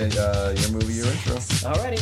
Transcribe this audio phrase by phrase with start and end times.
[0.00, 1.36] Uh, your movie, your intro.
[1.36, 2.00] Alrighty.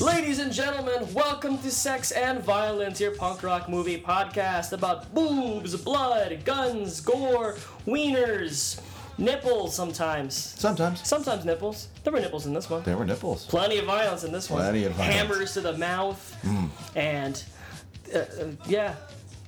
[0.00, 5.76] Ladies and gentlemen, welcome to Sex and Violence, your punk rock movie podcast about boobs,
[5.76, 7.56] blood, guns, gore,
[7.86, 8.80] wieners,
[9.18, 10.34] nipples sometimes.
[10.34, 11.06] Sometimes.
[11.06, 11.88] Sometimes nipples.
[12.02, 12.82] There were nipples in this one.
[12.84, 13.44] There were nipples.
[13.44, 14.62] Plenty of violence in this one.
[14.62, 15.16] Plenty of violence.
[15.16, 16.34] Hammers to the mouth.
[16.96, 17.44] And,
[18.14, 18.24] uh, uh,
[18.66, 18.94] yeah,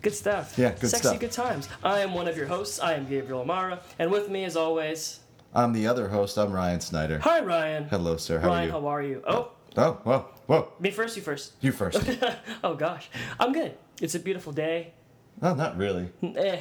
[0.02, 0.58] good stuff.
[0.58, 1.18] Yeah, good Sexy stuff.
[1.18, 1.66] good times.
[1.82, 2.78] I am one of your hosts.
[2.78, 3.80] I am Gabriel Amara.
[3.98, 5.20] And with me, as always,
[5.54, 6.38] I'm the other host.
[6.38, 7.18] I'm Ryan Snyder.
[7.18, 7.84] hi, Ryan.
[7.84, 8.38] Hello, sir.
[8.38, 8.72] How Ryan, are you?
[8.72, 9.22] how are you?
[9.26, 10.72] Oh, Oh, whoa, whoa.
[10.80, 11.52] me first, you first.
[11.60, 12.00] You first.
[12.64, 13.08] oh gosh,
[13.38, 13.76] I'm good.
[14.00, 14.92] It's a beautiful day.
[15.40, 16.08] no, not really.
[16.22, 16.58] Eh,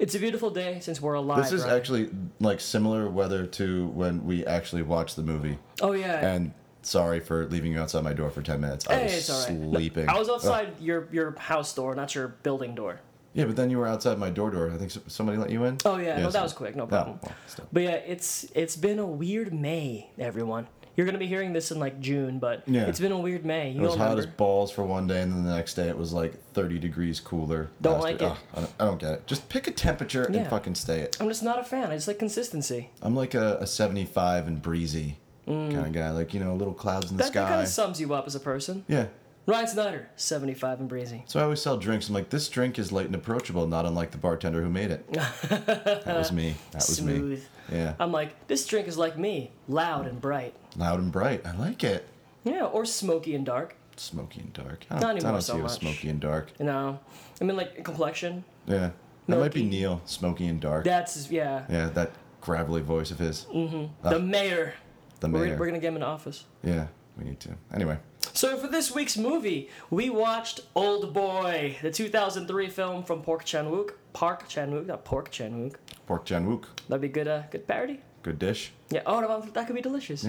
[0.00, 1.42] it's a beautiful day since we're alive.
[1.44, 1.74] This is right?
[1.74, 5.58] actually like similar weather to when we actually watched the movie.
[5.80, 6.26] Oh yeah.
[6.26, 6.52] And
[6.82, 8.86] sorry for leaving you outside my door for 10 minutes.
[8.88, 9.52] I hey, was it's all right.
[9.54, 10.08] No, sleeping.
[10.08, 13.00] I was Oh, outside your your house door, not your building door.
[13.34, 14.70] Yeah, but then you were outside my door door.
[14.70, 15.78] I think somebody let you in.
[15.84, 17.18] Oh yeah, no, so- that was quick, no problem.
[17.22, 17.32] well.
[17.72, 20.66] But yeah, it's it's been a weird May, everyone.
[20.96, 22.82] You're gonna be hearing this in like June, but Yeah.
[22.86, 23.70] it's been a weird May.
[23.70, 24.22] You It was hot remember?
[24.22, 27.20] as balls for one day, and then the next day it was like 30 degrees
[27.20, 27.70] cooler.
[27.80, 28.32] Don't like week- it.
[28.32, 29.26] Ugh, I, don't, I don't get it.
[29.26, 30.40] Just pick a temperature Yeah.
[30.40, 31.16] and fucking stay it.
[31.20, 31.90] I'm just not a fan.
[31.90, 32.90] I just like consistency.
[33.00, 36.10] I'm like a, a 75 and breezy kind of guy.
[36.10, 37.26] Like, you know, little clouds in the Mm.
[37.28, 38.84] That, that kind of sums you up as a person.
[38.88, 39.06] yeah.
[39.50, 41.24] Ryan Snyder, 75 and breezy.
[41.26, 42.06] So I always sell drinks.
[42.06, 45.12] I'm like, this drink is light and approachable, not unlike the bartender who made it.
[45.12, 46.54] that was me.
[46.70, 47.16] That was me.
[47.16, 47.44] Smooth.
[47.72, 47.94] Yeah.
[47.98, 50.54] I'm like, this drink is like me, loud and bright.
[50.76, 51.44] Loud and bright.
[51.44, 52.06] I like it.
[52.44, 53.74] Yeah, or smoky and dark.
[53.96, 54.86] Smoky and dark.
[54.88, 55.80] I don't, Not I anymore don't so see much.
[55.80, 56.52] smoky and dark.
[56.60, 57.00] You know,
[57.40, 58.44] I mean, like complexion.
[58.68, 58.90] Yeah.
[59.26, 60.84] That might be Neil, smoky and dark.
[60.84, 61.64] That's yeah.
[61.68, 63.46] yeah, that gravelly voice of his.
[63.52, 64.08] Mm-hmm.
[64.08, 64.74] The mayor.
[65.18, 65.56] The We're, mayor.
[65.58, 66.44] we're gonna get him in office.
[66.62, 66.86] Yeah,
[67.18, 67.56] we need to.
[67.74, 67.98] Anyway.
[68.20, 73.66] So for this week's movie, we watched Old Boy, the 2003 film from Park Chan
[73.66, 73.92] Wook.
[74.12, 75.76] Park Chan Wook, not Pork Chan Wook.
[76.06, 76.64] Pork Chan Wook.
[76.88, 77.28] That'd be good.
[77.28, 78.00] Uh, good parody.
[78.22, 78.72] Good dish.
[78.90, 79.02] Yeah.
[79.06, 80.26] Oh, no, that could be delicious.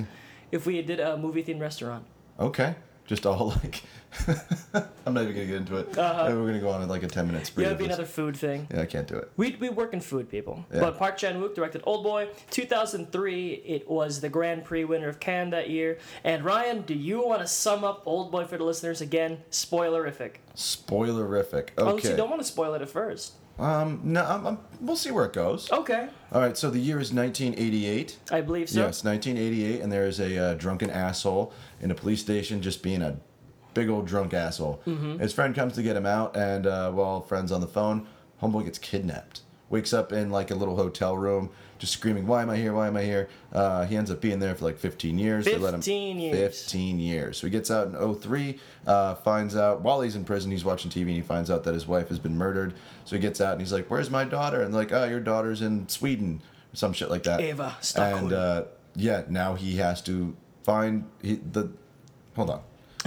[0.52, 2.06] If we did a movie themed restaurant.
[2.40, 2.76] Okay.
[3.12, 3.84] Just all like.
[5.06, 5.98] I'm not even gonna get into it.
[5.98, 6.28] Uh-huh.
[6.30, 7.66] We're gonna go on like a 10 minute spree.
[7.66, 7.98] Yeah, it'd be this.
[7.98, 8.70] another food thing.
[8.72, 9.30] Yeah, I can't do it.
[9.36, 10.66] We, we work in food, people.
[10.74, 10.80] Yeah.
[10.80, 12.30] But Park Chan Wook directed Old Boy.
[12.52, 15.98] 2003, it was the Grand Prix winner of Cannes that year.
[16.24, 19.40] And Ryan, do you want to sum up Old Boy for the listeners again?
[19.52, 20.36] Spoilerific.
[20.56, 21.72] Spoilerific.
[21.78, 22.08] Okay.
[22.08, 23.34] Oh, you don't want to spoil it at first.
[23.60, 25.72] Um, no, I'm, I'm, we'll see where it goes.
[25.72, 26.08] Okay.
[26.32, 28.18] All right, so the year is 1988.
[28.32, 28.80] I believe so.
[28.80, 33.02] Yes, 1988, and there is a uh, drunken asshole in a police station just being
[33.02, 33.20] a
[33.74, 34.82] big old drunk asshole.
[34.86, 35.20] Mm-hmm.
[35.20, 38.08] His friend comes to get him out, and uh, while friend's on the phone,
[38.42, 39.42] homeboy gets kidnapped.
[39.70, 41.50] Wakes up in like a little hotel room,
[41.80, 42.74] just screaming, "Why am I here?
[42.74, 45.46] Why am I here?" Uh, he ends up being there for like 15 years.
[45.46, 46.38] They let him 15 years.
[46.38, 47.38] 15 years.
[47.38, 50.92] So he gets out in 03, uh, finds out while he's in prison, he's watching
[50.92, 52.74] TV and he finds out that his wife has been murdered.
[53.06, 55.62] So he gets out and he's like, "Where's my daughter?" And like, "Oh, your daughter's
[55.62, 56.42] in Sweden."
[56.74, 57.40] Some shit like that.
[57.40, 58.26] Eva Stockholm.
[58.26, 58.64] And uh,
[58.96, 61.70] yeah, now he has to find he, the.
[62.36, 62.62] Hold on.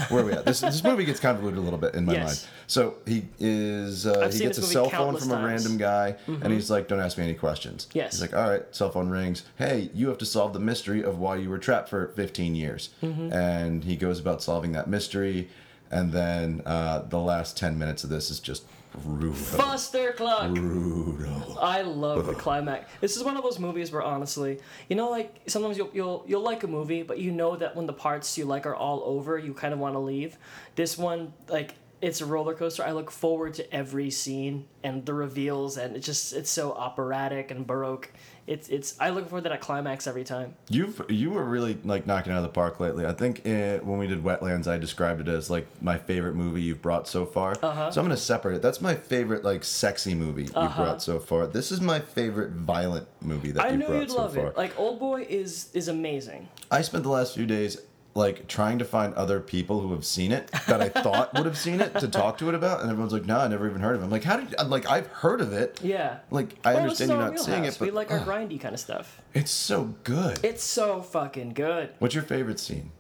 [0.09, 0.45] Where are we at?
[0.45, 2.27] This, this movie gets convoluted a little bit in my Yes.
[2.27, 2.51] mind.
[2.67, 6.71] So he is uh, he gets a cell phone from a random guy, and he's
[6.71, 8.13] like, "Don't ask me any questions." Yes.
[8.13, 9.45] He's like, "All right." Cell phone rings.
[9.57, 12.91] Hey, you have to solve the mystery of why you were trapped for 15 years.
[13.03, 13.33] Mm-hmm.
[13.33, 15.49] And he goes about solving that mystery,
[15.91, 18.65] and then uh, the last 10 minutes of this is just
[19.03, 19.35] brutal.
[19.35, 20.53] Foster Cluck.
[20.55, 21.41] Brutal.
[21.65, 22.91] I love the climax.
[23.01, 24.61] This is one of those movies where honestly,
[24.91, 27.87] you know, like sometimes you'll you'll you'll like a movie, but you know that when
[27.87, 30.37] the parts you like are all over, you kind of want to leave.
[30.75, 32.85] This one, like, it's a roller coaster.
[32.85, 37.51] I look forward to every scene and the reveals, and it's just it's so operatic
[37.51, 38.11] and baroque.
[38.47, 40.55] It's it's I look forward to that climax every time.
[40.69, 43.07] You've you were really like knocking out of the park lately.
[43.07, 46.61] I think uh when we did Wetlands, I described it as like my favorite movie
[46.63, 47.57] you've brought so far.
[47.63, 47.91] Uh-huh.
[47.91, 48.63] So I'm gonna separate it.
[48.63, 50.83] That's my favorite like sexy movie you've Uh-huh.
[50.85, 51.47] brought so far.
[51.47, 54.47] This is my favorite violent movie that I you've knew brought you'd so love far.
[54.49, 54.57] it.
[54.57, 56.49] Like Old Boy is is amazing.
[56.71, 57.81] I spent the last few days
[58.15, 61.59] like trying to find other people who have seen it that I thought would have
[61.59, 63.97] seen it to talk to it about, and everyone's like, "No, I never even heard
[63.97, 64.55] of it." I'm like, "How did?
[64.59, 65.81] I'm like, I've heard of it.
[65.83, 66.19] Yeah.
[66.31, 68.61] Like, I Well, understand you're our not seeing it, but we like our ugh, grindy
[68.61, 69.21] kind of stuff.
[69.35, 71.91] it's so good." It's so fucking good.
[71.99, 72.93] What's your favorite scene?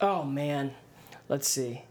[0.00, 0.74] Oh man,
[1.28, 1.82] let's see.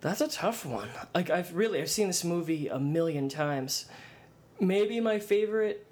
[0.00, 0.88] That's a tough one.
[1.14, 3.86] Like I've really I've seen this movie a million times.
[4.58, 5.86] Maybe my favorite.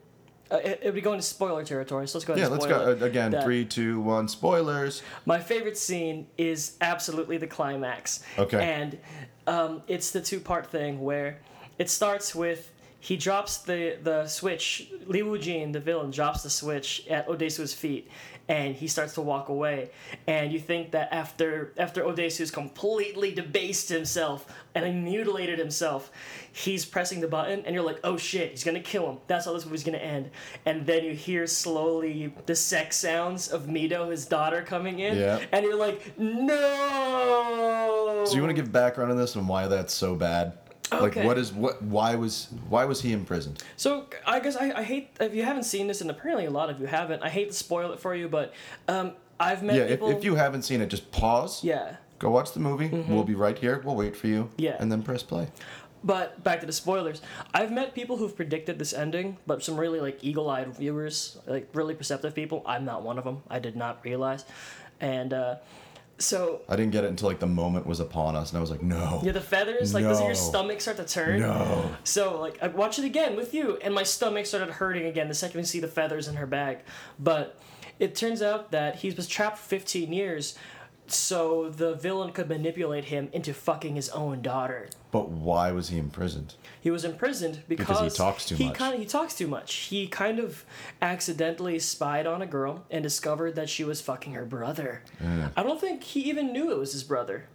[0.50, 2.32] Uh, it, it would be going to spoiler territory, so let's go.
[2.34, 3.02] ahead Yeah, let's go it.
[3.02, 3.30] uh, again.
[3.30, 4.26] That- Three, two, one.
[4.28, 5.02] Spoilers.
[5.26, 8.22] My favorite scene is absolutely the climax.
[8.38, 8.60] Okay.
[8.62, 8.98] And
[9.46, 11.38] um, it's the two part thing where
[11.78, 14.90] it starts with he drops the the switch.
[15.06, 18.10] Lee Woo Jin, the villain, drops the switch at Odesu's feet,
[18.50, 19.90] and he starts to walk away.
[20.26, 24.44] And you think that after after Odesu's completely debased himself
[24.74, 26.10] and mutilated himself,
[26.52, 29.18] he's pressing the button, and you're like, oh shit, he's gonna kill him.
[29.28, 30.30] That's how this movie's gonna end.
[30.66, 35.38] And then you hear slowly the sex sounds of Mi-do, his daughter, coming in, Yeah.
[35.52, 38.24] and you're like, no.
[38.26, 40.58] So you want to give background on this and why that's so bad?
[40.92, 41.82] Like what is what?
[41.82, 43.62] Why was why was he imprisoned?
[43.76, 46.70] So I guess I, I hate if you haven't seen this, and apparently a lot
[46.70, 47.22] of you haven't.
[47.22, 48.52] I hate to spoil it for you, but
[48.88, 50.10] um, I've met Yeah, if, people.
[50.10, 51.62] if you haven't seen it, just pause.
[51.64, 52.88] yeah, Go watch the movie.
[53.08, 53.80] We'll be right here.
[53.84, 54.44] We'll wait for you.
[54.44, 54.60] Mm-hmm.
[54.60, 54.76] Yeah.
[54.78, 55.48] And then press play.
[56.04, 57.22] but back to the spoilers.
[57.54, 61.94] I've met people who've predicted this ending, but some really like eagle-eyed viewers, like really
[61.94, 62.62] perceptive people.
[62.66, 63.42] I'm not one of them.
[63.48, 64.44] I did not realize,
[65.00, 65.56] and uh,
[66.20, 68.70] so I didn't get it until like the moment was upon us, and I was
[68.70, 69.20] like, no.
[69.24, 71.40] yeah, the feathers like doesn't your stomach start to turn?
[71.40, 71.90] No.
[72.04, 75.34] So like I watched it again with you, and my stomach started hurting again the
[75.34, 76.78] second we see the feathers in her bag.
[77.18, 77.58] But
[77.98, 80.56] it turns out that he was trapped for 15 years,
[81.12, 84.88] so the villain could manipulate him into fucking his own daughter.
[85.10, 86.54] But why was he imprisoned?
[86.80, 88.76] He was imprisoned because, he talks too he much.
[88.76, 89.74] Kind of, he talks too much.
[89.74, 90.64] He kind of
[91.02, 95.02] accidentally spied on a girl and discovered that she was fucking her brother.
[95.56, 97.46] I don't think he even knew it was his brother.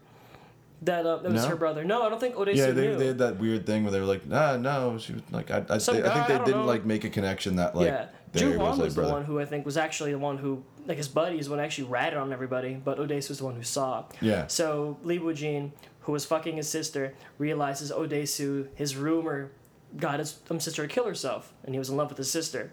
[0.82, 1.50] That uh, it was No?
[1.50, 1.84] her brother.
[1.86, 2.98] No, I don't think Odesu Yeah, they, knew.
[2.98, 5.58] they had that weird thing where they were like, nah, no, she was like, I,
[5.58, 6.66] I, they- I think they don't didn't know.
[6.66, 9.66] like make a connection that like yeah, Ju Hwan was the one who I think
[9.66, 13.30] was actually the one who, like his buddies, one actually ratted on everybody, but Odesu
[13.30, 14.06] was the one who saw.
[14.22, 14.48] Yeah.
[14.48, 15.72] So Lee Woo Jin,
[16.02, 19.52] who was fucking his sister, realizes Odesu, his rumor,
[19.98, 22.72] got his um, sister to kill herself, and he was in love with his sister.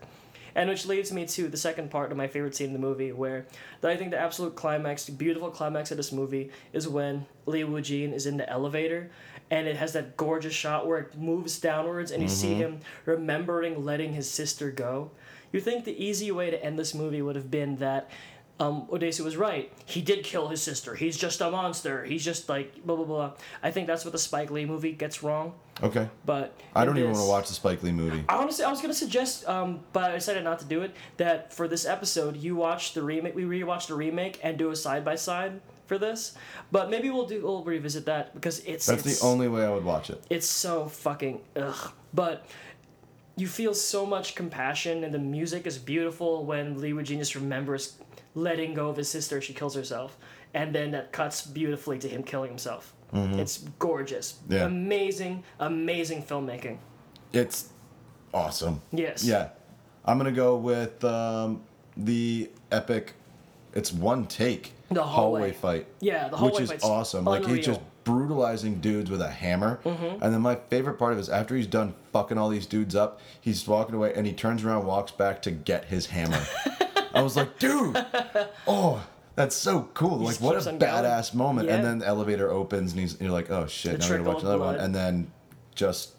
[0.55, 3.13] And which leads me to the second part of my favorite scene in the movie,
[3.13, 3.47] where
[3.81, 7.65] that I think the absolute climax, the beautiful climax of this movie, is when Lee
[7.65, 9.11] Woo Jin is in the elevator,
[9.51, 13.83] and it has that gorgeous shot where it moves downwards, and you see him remembering
[13.85, 15.11] letting his sister go.
[15.53, 18.11] You think the easy way to end this movie would have been that
[18.61, 19.73] um, Odesu was right.
[19.87, 20.95] He did kill his sister.
[20.95, 22.05] He's just a monster.
[22.05, 23.33] He's just like blah blah blah.
[23.63, 25.55] I think that's what the Spike Lee movie gets wrong.
[25.83, 26.09] Okay.
[26.25, 28.25] But I don't even want to watch the Spike Lee movie.
[28.29, 30.95] I honestly, I was gonna suggest, um, but I decided not to do it.
[31.17, 33.35] That for this episode, you watch the remake.
[33.35, 36.35] We rewatch the remake and do a side by side for this.
[36.71, 37.43] But maybe we'll do.
[37.43, 40.23] We'll revisit that because it's That's it's, the only way I would watch it.
[40.31, 41.93] It's so fucking ugh.
[42.15, 42.47] But
[43.37, 47.97] you feel so much compassion, and the music is beautiful when Lee Woo just remembers
[48.35, 49.41] letting go of his sister.
[49.41, 50.17] She kills herself,
[50.55, 52.93] and then that cuts beautifully to him killing himself.
[53.15, 54.53] It's gorgeous, Mm-hmm.
[54.55, 54.65] Yeah.
[54.65, 56.79] amazing, amazing filmmaking.
[57.35, 57.69] It's
[58.33, 58.81] awesome.
[58.91, 59.23] Yes.
[59.23, 59.51] Yeah.
[60.05, 61.63] I'm gonna go with um,
[61.97, 63.13] the epic.
[63.75, 64.73] It's one take.
[64.91, 65.53] The hallway.
[65.53, 65.87] fight.
[66.01, 66.69] Yeah, the hallway fight.
[66.69, 67.25] which is awesome.
[67.27, 67.92] Like he's just unreal.
[68.05, 69.81] Brutalizing dudes with a hammer.
[69.85, 70.23] Mm-hmm.
[70.23, 72.95] And then my favorite part of it is after he's done fucking all these dudes
[72.95, 76.45] up, he's walking away and he turns around, and walks back to get his hammer.
[77.15, 77.97] I was like, dude,
[78.67, 79.07] oh.
[79.35, 80.19] That's so cool!
[80.19, 80.93] Like, what a on going.
[80.93, 81.67] badass moment!
[81.67, 81.77] Yeah.
[81.77, 84.19] And then the elevator opens, and he's and you're like, "Oh shit!" The now I
[84.19, 84.75] gotta watch another one.
[84.75, 85.33] And then,
[85.75, 86.11] just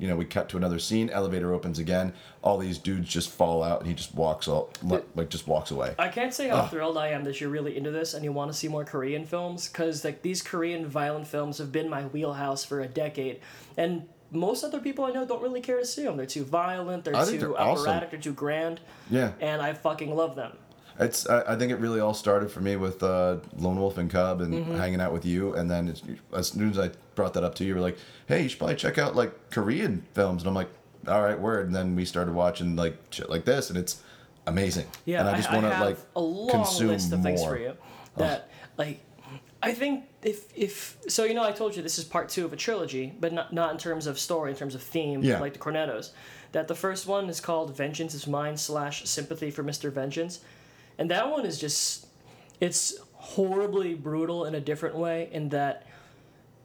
[0.00, 1.10] you know, we cut to another scene.
[1.10, 2.14] Elevator opens again.
[2.42, 5.94] All these dudes just fall out, and he just walks all like just walks away.
[5.98, 8.50] I can't say how thrilled I am that you're really into this and you want
[8.50, 12.64] to see more Korean films because like these Korean violent films have been my wheelhouse
[12.64, 13.40] for a decade,
[13.76, 16.16] and most other people I know don't really care to see them.
[16.16, 17.04] They're too violent.
[17.04, 17.82] They're I too they're awesome.
[17.82, 18.10] operatic.
[18.10, 18.80] They're too grand,
[19.10, 20.56] Yeah, and I fucking love them.
[21.00, 21.28] It's.
[21.28, 24.40] I, I think it really all started for me with uh, Lone Wolf and Cub
[24.40, 24.76] and Mm-hmm.
[24.76, 25.94] hanging out with you, and then
[26.32, 28.58] as soon as I brought that up to you, you were like, "Hey, you should
[28.58, 30.68] probably check out like Korean films," and I'm like,
[31.08, 34.02] "All right, word." And then we started watching like shit like this, and it's
[34.46, 34.86] amazing.
[35.06, 37.24] Yeah, and I just want to like a long consume list of more.
[37.24, 37.76] things for you.
[38.16, 39.00] That like,
[39.62, 42.52] I think if if so, you know, I told you this is part two of
[42.52, 45.40] a trilogy, but not not in terms of story, in terms of theme, Yeah.
[45.40, 46.10] like the Cornettos.
[46.52, 50.40] That the first one is called "Vengeance Is Mine" slash "Sympathy for Mister Vengeance,"
[51.00, 52.06] and that one is just
[52.60, 55.86] it's horribly brutal in a different way in that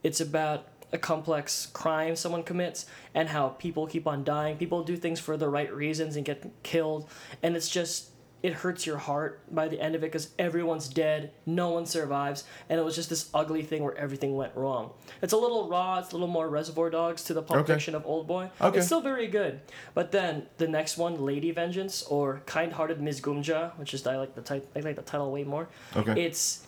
[0.04, 4.58] it's about a complex crime someone commits and how people keep on dying.
[4.58, 7.10] People do things for the right reasons and get killed,
[7.42, 8.10] and it's just
[8.44, 12.44] it hurts your heart by the end of it because everyone's dead, no one survives,
[12.70, 14.92] and it was just this ugly thing where everything went wrong.
[15.22, 17.74] It's a little raw, it's a little more Reservoir Dogs to the Pulp Okay.
[17.74, 18.50] Fiction of Old Boy.
[18.62, 18.78] Okay.
[18.78, 19.62] It's still very good,
[19.94, 23.22] but then the next one, Lady Vengeance or Kind Hearted Ms.
[23.22, 25.68] Gumja, which is I like the I like the title way more.
[25.96, 26.26] Okay.
[26.26, 26.65] It's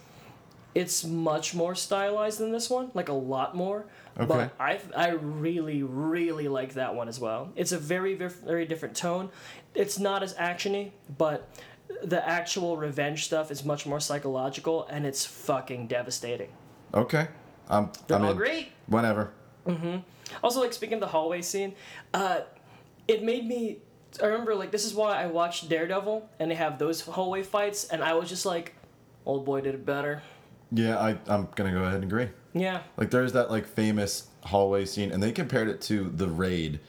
[0.77, 3.85] it's much more stylized than this one, like a lot more.
[4.15, 4.27] Okay.
[4.27, 7.51] But I I really really like that one as well.
[7.55, 9.29] It's a very very, different tone.
[9.73, 11.49] It's not as actiony, but
[12.03, 16.49] the actual revenge stuff is much more psychological and it's fucking devastating.
[16.93, 17.27] Okay,
[17.69, 18.37] um, They're I'm all in.
[18.37, 18.71] great.
[18.85, 19.31] Whenever.
[20.43, 21.73] Also, like speaking of the hallway scene,
[22.13, 22.41] uh,
[23.07, 23.79] it made me.
[24.21, 27.87] I remember like this is why I watched Daredevil and they have those hallway fights,
[27.87, 28.75] and I was just like,
[29.25, 30.21] old boy did it better.
[30.71, 32.29] Yeah, I I'm gonna go ahead and agree.
[32.53, 32.81] Yeah.
[32.97, 36.79] Like there's that like famous hallway scene, and they compared it to the raid,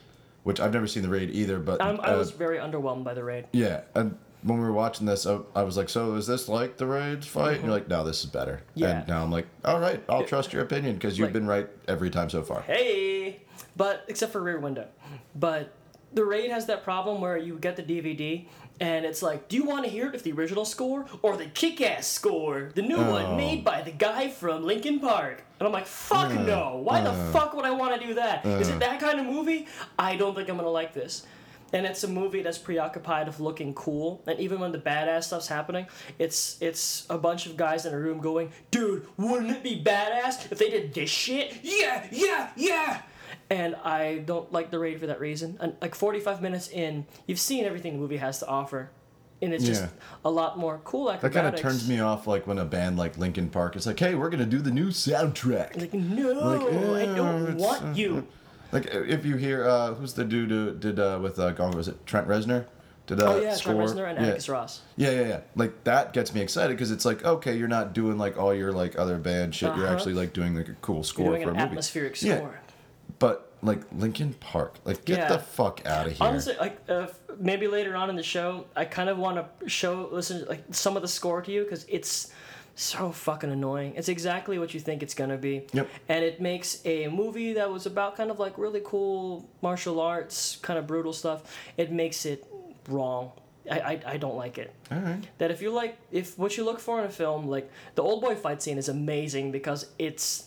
[0.43, 1.59] which I've never seen the raid either.
[1.59, 3.47] But I'm, I uh, was very underwhelmed by the raid.
[3.51, 6.77] yeah, and when we were watching this, I, I was like, "So is this like
[6.77, 8.79] the raid fight?" And you're like, "No, this is better." Mm-hmm.
[8.79, 8.99] Yeah.
[8.99, 11.67] And now I'm like, "All right, I'll trust your opinion because you've Like- been right
[11.87, 13.41] every time so far." Hey,
[13.75, 14.87] but except for Rear Window,
[15.35, 15.73] but
[16.13, 18.45] the raid has that problem where you get the DVD
[18.79, 21.45] and it's like, do you want to hear it with the original score or the
[21.45, 23.11] kick-ass score, the new Oh.
[23.11, 25.43] one made by the guy from Linkin Park?
[25.59, 26.79] And I'm like, fuck no!
[26.83, 28.45] Why the fuck would I want to do that?
[28.45, 29.67] Is it that kind of movie?
[29.97, 31.25] I don't think I'm gonna like this.
[31.71, 35.47] And it's a movie that's preoccupied of looking cool, and even when the badass stuff's
[35.47, 35.85] happening,
[36.17, 40.51] it's it's a bunch of guys in a room going, "Dude, wouldn't it be badass
[40.51, 41.57] if they did this shit?
[41.61, 43.01] Yeah, yeah, yeah!"
[43.49, 45.57] And I don't like the raid for that reason.
[45.59, 48.89] And like 45 minutes in, you've seen everything the movie has to offer,
[49.41, 49.89] and it's just Yeah.
[50.25, 53.17] a lot more cool That kind of turns me off, like when a band like
[53.17, 57.01] Linkin Park is like, "Hey, we're gonna do the new soundtrack." Like, no, Like, I
[57.11, 58.27] eh, don't it's, want uh, you.
[58.71, 61.71] Like if you hear, uh, who's the dude who did uh, with uh, Gone?
[61.75, 62.65] Was it Trent Reznor?
[63.07, 63.73] Did uh, oh yeah, score?
[63.73, 64.23] Trent Reznor and yeah.
[64.25, 64.81] Atticus Ross.
[64.95, 65.39] Yeah, yeah, yeah.
[65.55, 68.71] Like that gets me excited because it's like okay, you're not doing like all your
[68.71, 69.75] like other band shit.
[69.75, 69.95] You're Uh-huh.
[69.95, 71.61] actually like doing like a cool score You're for an a movie.
[71.63, 72.41] atmospheric Yeah.
[73.19, 75.27] But like Linkin Park, like get Yeah.
[75.27, 76.27] the fuck out of here.
[76.27, 77.07] Honestly, like uh,
[77.37, 80.95] maybe later on in the show, I kind of want to show listen like some
[80.95, 82.31] of the score to you because it's
[82.75, 83.93] so fucking annoying.
[83.97, 85.67] It's exactly what you think it's gonna be.
[85.73, 85.89] Yep.
[86.07, 90.57] And it makes a movie that was about kind of like really cool martial arts,
[90.61, 91.43] kind of brutal stuff.
[91.75, 92.45] It makes it
[92.87, 93.33] wrong.
[93.69, 94.73] I, I, I don't like it.
[94.89, 95.27] all right.
[95.37, 98.21] That if you like, if what you look for in a film, like the old
[98.21, 100.45] boy fight scene is amazing because it's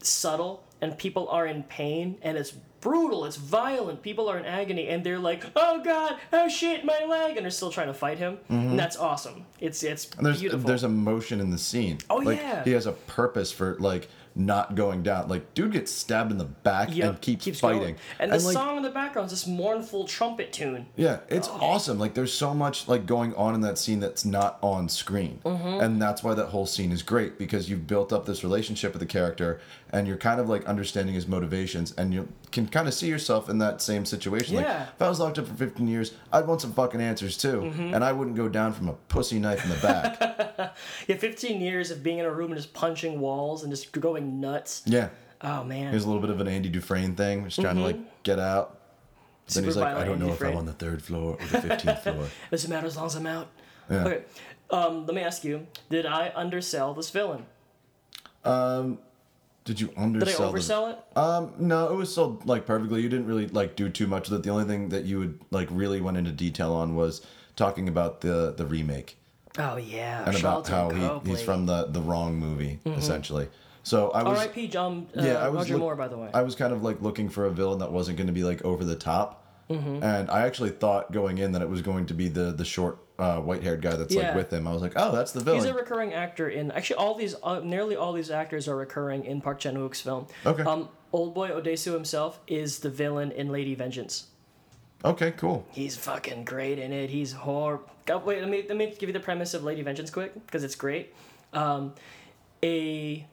[0.00, 4.02] subtle and people are in pain and it's brutal, it's violent.
[4.02, 7.50] People are in agony and they're like, "Oh God, oh shit, my leg," and they're
[7.50, 8.36] still trying to fight him.
[8.50, 8.70] Mm-hmm.
[8.70, 9.44] And that's awesome.
[9.60, 10.66] It's it's And there's beautiful.
[10.66, 11.98] there's emotion in the scene.
[12.10, 12.62] Oh, like, yeah.
[12.64, 15.28] He has a purpose for like not going down.
[15.28, 17.80] Like dude gets stabbed in the back Yep, and keeps, keeps fighting.
[17.80, 17.96] going.
[18.18, 20.86] And the like, song in the background is this mournful trumpet tune.
[20.94, 21.58] Yeah, it's Oh.
[21.60, 21.98] awesome.
[21.98, 25.40] Like there's so much like going on in that scene that's not on screen.
[25.44, 25.66] Mm-hmm.
[25.82, 29.00] And that's why that whole scene is great because you've built up this relationship with
[29.00, 32.94] the character and you're kind of like understanding his motivations and you can kind of
[32.94, 34.54] see yourself in that same situation.
[34.54, 34.60] Yeah.
[34.60, 37.60] Like if I was locked up for 15 years, I'd want some fucking answers too.
[37.62, 37.94] Mm-hmm.
[37.94, 40.74] And I wouldn't go down from a pussy knife in the back.
[41.06, 44.40] Yeah, 15 years of being in a room and just punching walls and just going
[44.40, 44.82] nuts.
[44.86, 45.08] yeah.
[45.42, 45.90] Oh man.
[45.90, 48.78] Here's a little bit of an Andy Dufresne thing, just trying to like get out.
[49.46, 51.58] Then Super he's like, I don't know if I'm on the third floor or the
[51.58, 52.26] 15th floor.
[52.50, 53.48] Doesn't matter as long as I'm out.
[53.90, 54.04] Yeah.
[54.06, 54.24] Okay.
[54.70, 57.46] Um, let me ask you: Did I undersell this villain?
[59.66, 60.52] Did you undersell?
[60.52, 61.18] Did I oversell it?
[61.18, 63.02] Um, no, it was sold like perfectly.
[63.02, 64.42] You didn't really like do too much with it.
[64.44, 67.20] The only thing that you would like really went into detail on was
[67.56, 69.18] talking about the the remake
[69.58, 73.48] Oh yeah, and about Sharlto how he, he's from the the wrong movie essentially.
[73.82, 74.68] So I was R.I.P.
[74.68, 76.28] John uh, yeah, I was Roger look- Moore, by the way.
[76.34, 78.64] I was kind of like looking for a villain that wasn't going to be like
[78.64, 79.45] over the top.
[79.70, 80.02] Mm-hmm.
[80.02, 82.98] And I actually thought going in that it was going to be the the short
[83.18, 84.28] uh, white haired guy that's Yeah.
[84.28, 84.68] like with him.
[84.68, 85.60] I was like, oh, that's the villain.
[85.62, 89.24] He's a recurring actor in actually all these, uh, nearly all these actors are recurring
[89.24, 90.26] in Park Chan Wook's film.
[90.44, 90.62] Okay.
[90.62, 94.26] Um, Old Boy Odesu himself is the villain in Lady Vengeance.
[95.04, 95.66] okay, cool.
[95.72, 97.08] He's fucking great in it.
[97.10, 97.88] He's horrible.
[98.24, 100.74] Wait, let me let me give you the premise of Lady Vengeance quick because it's
[100.76, 101.12] great.
[101.52, 101.94] Um,
[102.62, 103.26] a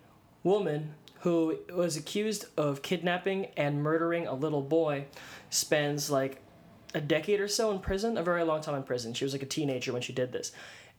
[0.44, 0.94] woman
[1.24, 5.06] who was accused of kidnapping and murdering a little boy
[5.50, 6.42] spends like
[6.94, 9.14] a decade or so in prison, a very long time in prison.
[9.14, 10.52] She was like a teenager when she did this.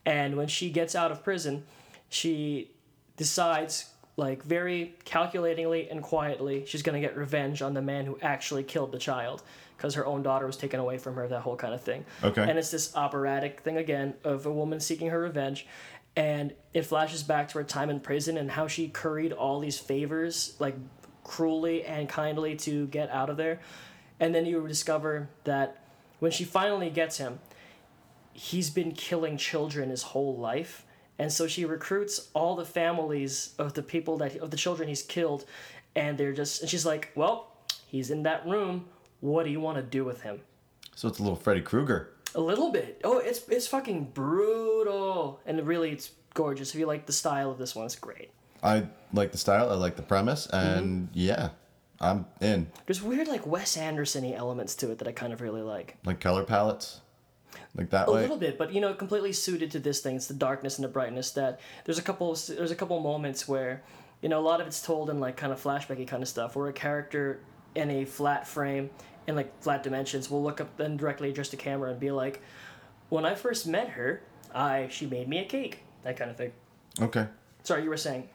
[0.07, 1.65] And when she gets out of prison,
[2.09, 2.71] she
[3.17, 8.17] decides like very calculatingly and quietly she's going to get revenge on the man who
[8.23, 9.43] actually killed the child
[9.77, 12.49] because her own daughter was taken away from her that whole kind of thing Okay.
[12.49, 15.67] and it's this operatic thing again of a woman seeking her revenge
[16.17, 19.79] and it flashes back to her time in prison and how she curried all these
[19.79, 20.77] favors like
[21.25, 23.61] cruelly and kindly to get out of there.
[24.21, 25.85] And then you discover that
[26.21, 27.41] when she finally gets him
[28.35, 30.85] he's been killing children his whole life.
[31.19, 35.03] And so she recruits all the families of the people that of the children he's
[35.03, 35.45] killed
[35.95, 37.57] and they're just and she's like well
[37.87, 38.87] he's in that room.
[39.21, 40.41] What do you want to do with him?
[40.95, 42.14] So it's a little Freddy Krueger.
[42.35, 47.07] A little bit oh it's it's fucking brutal and really it's gorgeous if you like
[47.07, 48.31] the style of this one it's great
[48.63, 49.69] I like the style.
[49.71, 50.79] I like the premise, Mm-hmm.
[50.79, 51.51] and yeah,
[52.01, 52.69] I'm in.
[52.87, 56.19] there's weird like wes anderson-y elements to it that i kind of really like Like
[56.19, 57.01] color palettes,
[57.75, 58.23] like that a way.
[58.23, 60.17] little bit, but you know, completely suited to this thing.
[60.17, 61.33] It's the darkness and the brightness.
[61.33, 63.83] That there's a couple there's a couple moments where
[64.23, 66.57] you know a lot of it's told in like kind of flashbacky kind of stuff,
[66.57, 67.41] where a character
[67.75, 68.89] in a flat frame
[69.27, 72.43] in like flat dimensions will look up and directly address the camera and be like,
[73.09, 74.23] "When I first met her,
[74.55, 76.53] I she made me a cake." That kind of thing.
[77.01, 77.27] Okay.
[77.63, 78.29] Sorry, you were saying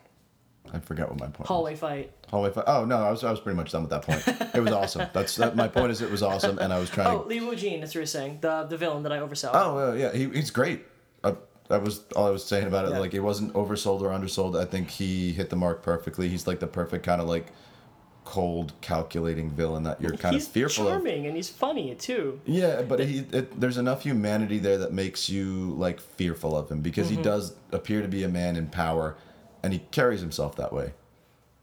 [0.74, 1.39] I forgot what my point.
[1.39, 1.48] was.
[1.48, 2.12] hallway fight.
[2.29, 2.65] Hallway fight.
[2.67, 4.50] Oh no, I was I was pretty much done with that point.
[4.55, 5.08] It was awesome.
[5.13, 5.55] That's that.
[5.55, 7.08] My point is, it was awesome, and I was trying.
[7.08, 8.39] Oh, Lee Woo Jin, that's what you're saying.
[8.41, 9.51] The the villain that I oversaw.
[9.53, 10.86] Oh uh, yeah, he, he's great.
[11.24, 11.36] Uh,
[11.69, 12.91] that was all I was saying about it.
[12.91, 13.00] Yeah.
[13.00, 14.55] Like it wasn't oversold or undersold.
[14.55, 16.29] I think he hit the mark perfectly.
[16.29, 17.48] He's like the perfect kind of like
[18.29, 20.93] cold, calculating villain that you're kind he's of fearful of.
[20.93, 22.39] charming and he's funny too.
[22.45, 26.81] Yeah, but he it, there's enough humanity there that makes you like fearful of him
[26.81, 27.17] because Mm-hmm.
[27.17, 29.17] he does appear to be a man in power,
[29.63, 30.93] and he carries himself that way.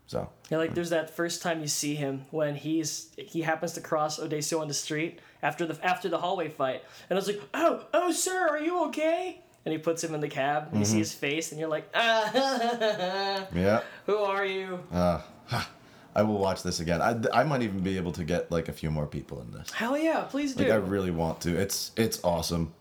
[0.09, 3.81] So Yeah, like there's that first time you see him when he's he happens to
[3.81, 7.41] cross Odesio on the street after the after the hallway fight, and I was like,
[7.55, 9.41] oh oh sir, are you okay?
[9.65, 10.93] And he puts him in the cab, and you Mm-hmm.
[10.93, 14.79] see his face, and you're like, ah, yeah, who are you?
[14.93, 15.69] uh, ha,
[16.17, 17.01] I will watch this again.
[17.03, 19.71] I, I might even be able to get like a few more people in this.
[19.71, 20.65] Hell yeah, please do.
[20.65, 21.55] Like I really want to.
[21.57, 22.73] It's it's awesome.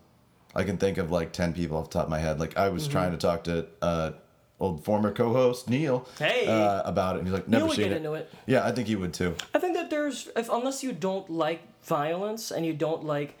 [0.54, 2.40] I can think of like ten people off the top of my head.
[2.40, 2.92] Like I was Mm-hmm.
[2.92, 4.12] trying to talk to uh,
[4.58, 6.46] old former co-host Neil Hey.
[6.46, 7.96] uh, about it, and he's like, never Neil would seen get it.
[7.98, 8.32] into it.
[8.46, 9.34] Yeah, I think he would too.
[9.54, 13.36] I think that there's if unless you don't like violence and you don't like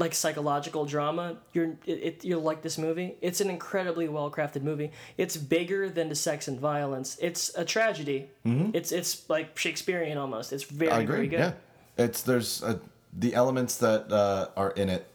[0.00, 3.16] like psychological drama, you're it, it you'll like this movie.
[3.20, 4.90] It's an incredibly well crafted movie.
[5.16, 7.16] It's bigger than the sex and violence.
[7.20, 8.28] It's a tragedy.
[8.44, 10.52] It's it's like Shakespearean almost.
[10.52, 10.98] It's very Mm-hmm.
[10.98, 11.16] I agree.
[11.16, 11.38] very good.
[11.40, 12.78] Yeah, it's there's uh,
[13.16, 15.06] the elements that uh, are in it,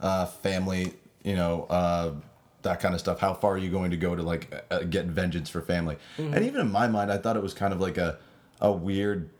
[0.00, 0.92] uh, family,
[1.22, 2.12] you know, uh,
[2.62, 3.20] that kind of stuff.
[3.20, 5.96] How far are you going to go to like uh, get vengeance for family?
[6.18, 6.34] Mm-hmm.
[6.34, 8.18] And even in my mind, I thought it was kind of like a
[8.60, 9.30] a weird,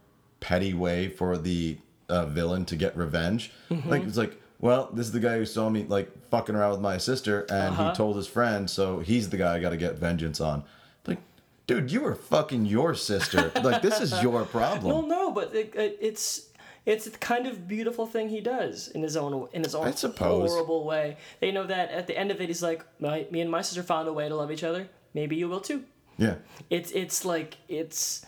[0.40, 1.78] petty way for the
[2.08, 3.50] uh, villain to get revenge.
[3.70, 3.90] Mm-hmm.
[3.90, 4.40] Like it's like.
[4.60, 7.74] Well, this is the guy who saw me like fucking around with my sister, and
[7.74, 7.90] Uh-huh.
[7.90, 10.64] he told his friend, so he's the guy I got to get vengeance on.
[11.06, 11.18] Like,
[11.66, 13.52] dude, you were fucking your sister.
[13.62, 14.92] like, this is your problem.
[14.92, 16.48] Well, no, but it, it, it's
[16.86, 20.84] it's the kind of beautiful thing he does in his own in his own horrible
[20.84, 21.16] way.
[21.40, 23.82] They know that at the end of it, he's like, my, "Me and my sister
[23.82, 24.88] found a way to love each other.
[25.12, 25.84] Maybe you will too."
[26.18, 26.36] yeah.
[26.70, 28.24] it's it's like it's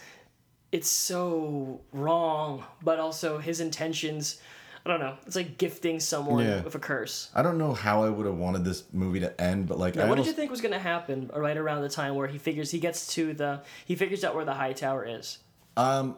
[0.72, 4.40] it's so wrong but also his intentions
[4.88, 6.62] i don't know it's like gifting someone Yeah.
[6.62, 9.68] with a curse I don't know how I would have wanted this movie to end,
[9.68, 11.82] but like, now, I what did almost, you think was going to happen right around
[11.82, 14.72] the time where he figures he gets to the he figures out where the high
[14.72, 15.38] tower is
[15.76, 16.16] Um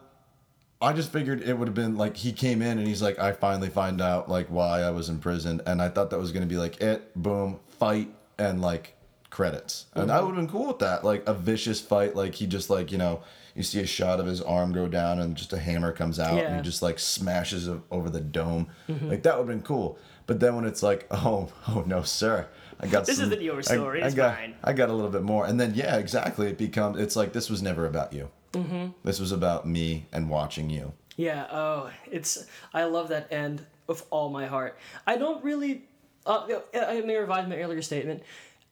[0.81, 3.33] I just figured it would have been like he came in and he's like, I
[3.33, 6.47] finally find out like why I was in prison, and I thought that was gonna
[6.47, 8.95] be like it, boom, fight, and like
[9.29, 10.11] credits, and.
[10.11, 12.91] I would have been cool with that, like a vicious fight, like he just like
[12.91, 13.21] you know.
[13.55, 16.29] You see a shot of his arm go down, and just a hammer comes out,
[16.29, 16.45] and Yeah.
[16.47, 16.57] Mm-hmm.
[16.57, 18.67] he just like smashes it over the dome.
[18.87, 19.97] Like that would have been cool.
[20.27, 22.47] But then when it's like, oh, oh no, sir,
[22.79, 24.55] I got This some, isn't your story, I, it's got, mine.
[24.63, 26.47] I got a little bit more, and then yeah, exactly.
[26.47, 28.29] It becomes it's like this was never about you.
[28.53, 28.87] Mm-hmm.
[29.03, 30.93] This was about me and watching you.
[31.17, 35.83] yeah oh it's i love that end with all my heart i don't really
[36.25, 38.23] uh, i may revise my earlier statement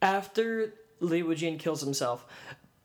[0.01, 2.25] after Lee Woo-jin kills himself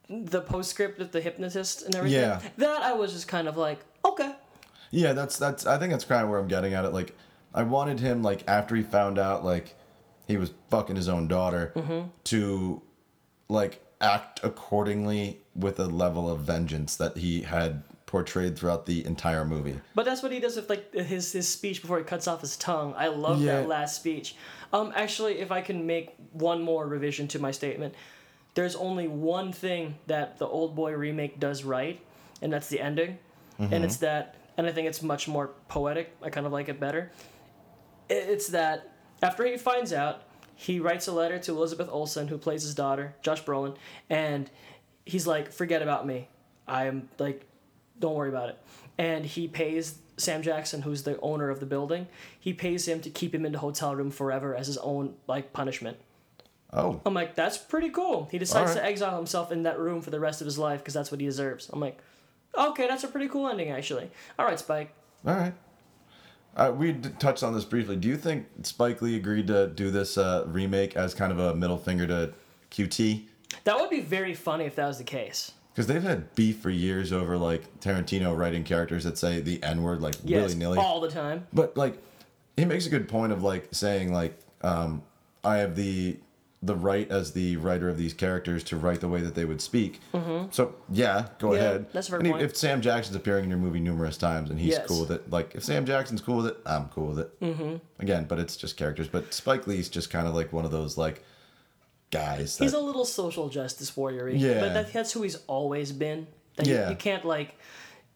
[0.09, 2.39] the postscript with the hypnotist and everything Yeah.
[2.57, 4.33] that i was just kind of like okay
[4.91, 5.65] Yeah, that's that's.
[5.65, 6.93] I think that's kind of where I'm getting at it.
[6.93, 7.17] Like,
[7.53, 9.75] I wanted him like after he found out like
[10.27, 11.73] he was fucking his own daughter
[12.25, 12.81] to
[13.49, 19.43] like act accordingly with a level of vengeance that he had portrayed throughout the entire
[19.43, 19.79] movie.
[19.95, 22.55] But that's what he does with like his his speech before he cuts off his
[22.55, 22.93] tongue.
[22.95, 23.61] I love Yeah.
[23.61, 24.35] that last speech.
[24.71, 27.95] Um, actually, if I can make one more revision to my statement,
[28.55, 32.01] there's only one thing that the Old Boy remake does right,
[32.41, 33.19] and that's the ending,
[33.59, 33.83] and mm-hmm.
[33.83, 36.15] it's that, and I think it's much more poetic.
[36.21, 37.11] I kind of like it better.
[38.09, 38.91] It's that
[39.21, 40.23] after he finds out,
[40.55, 43.75] he writes a letter to Elizabeth Olsen, who plays his daughter, Josh Brolin,
[44.09, 44.49] and
[45.05, 46.29] he's like, "Forget about me.
[46.67, 47.45] I'm like,
[47.99, 48.59] don't worry about it."
[48.97, 52.07] And he pays Sam Jackson, who's the owner of the building,
[52.39, 55.51] he pays him to keep him in the hotel room forever as his own like
[55.51, 55.97] punishment.
[56.75, 58.27] Oh, I'm like, that's pretty cool.
[58.31, 58.83] He decides Alright.
[58.83, 61.19] to exile himself in that room for the rest of his life because that's what
[61.21, 61.69] he deserves.
[61.71, 61.97] I'm like,
[62.57, 64.09] okay, that's a pretty cool ending actually.
[64.37, 64.93] All right, Spike.
[65.25, 65.53] all right.
[66.55, 67.95] Uh, we touched on this briefly.
[67.97, 71.53] Do you think Spike Lee agreed to do this uh, remake as kind of a
[71.55, 72.33] middle finger to
[72.71, 73.23] QT?
[73.65, 75.51] That would be very funny if that was the case.
[75.73, 79.83] Because they've had beef for years over like Tarantino writing characters that say the N
[79.83, 80.77] word like Yes, willy nilly.
[80.77, 81.45] all the time.
[81.51, 81.97] But like,
[82.55, 85.03] he makes a good point of like saying like, um,
[85.43, 86.17] I have the
[86.63, 89.61] the right as the writer of these characters to write the way that they would
[89.61, 89.99] speak.
[90.13, 90.47] Mm-hmm.
[90.51, 91.85] So yeah, go Yeah, ahead.
[91.93, 92.41] that's a and point.
[92.41, 94.87] If Sam Jackson's appearing in your movie numerous times and he's Yes.
[94.87, 97.39] cool with it, like if Sam Jackson's cool with it, I'm cool with it.
[97.41, 97.75] Mm-hmm.
[97.99, 99.07] Again, but it's just characters.
[99.07, 101.23] But Spike Lee's just kind of like one of those like
[102.11, 102.57] guys.
[102.57, 104.29] That, He's a little social justice warrior.
[104.29, 104.59] Yeah.
[104.59, 106.27] But that, that's who he's always been.
[106.55, 106.89] That you- Yeah.
[106.89, 107.55] You, can't like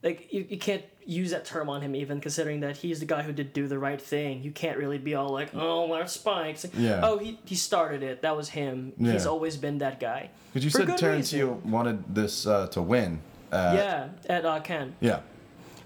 [0.04, 3.22] like you, you can't use that term on him even considering that he's the guy
[3.24, 4.44] who did do the right thing.
[4.44, 6.66] You can't really be all like, oh, we're spikes.
[6.78, 7.02] Yeah.
[7.04, 8.22] Oh, he he started it.
[8.22, 8.94] That was him.
[8.98, 9.14] yeah.
[9.14, 10.30] He's always been that guy.
[10.54, 13.22] Because you For said Tarantino wanted this uh, to win.
[13.52, 15.22] Uh, yeah, at uh, Cannes, Yeah.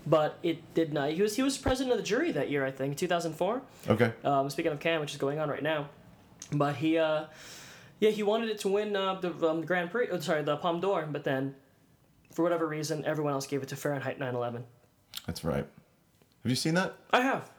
[0.06, 1.12] but it did not.
[1.12, 3.62] He was he was president of the jury that year, I think, two thousand four.
[3.88, 4.12] Okay.
[4.26, 5.88] Um, speaking of Cannes, which is going on right now,
[6.52, 7.26] but he, uh,
[8.02, 10.10] yeah, he wanted it to win uh, the um, Grand Prix.
[10.12, 11.56] Oh, sorry, the Palme d'Or, but then,
[12.32, 14.64] for whatever reason, everyone else gave it to Fahrenheit 9/11.
[15.26, 15.66] That's right.
[16.44, 16.96] Have you seen that?
[17.12, 17.50] I have.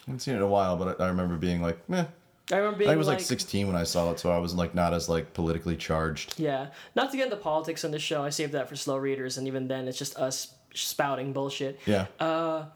[0.00, 2.06] I haven't seen it in a while, but I, I remember being like, meh.
[2.52, 4.54] I remember being I was like, like 16 when I saw it, so I was
[4.54, 6.38] like not as like politically charged.
[6.38, 8.22] Yeah, not to get into politics on this show.
[8.22, 11.80] I saved that for slow readers, and even then, it's just us spouting bullshit.
[11.86, 12.06] Yeah.
[12.20, 12.66] Uh,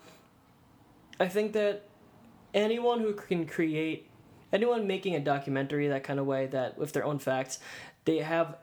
[1.20, 1.85] I think that
[2.52, 4.09] anyone who can create,
[4.52, 7.61] anyone making a documentary that kind of way, that with their own facts,
[8.06, 8.56] they have,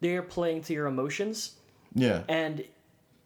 [0.00, 1.52] they are playing to your emotions,
[1.96, 2.22] yeah.
[2.28, 2.62] and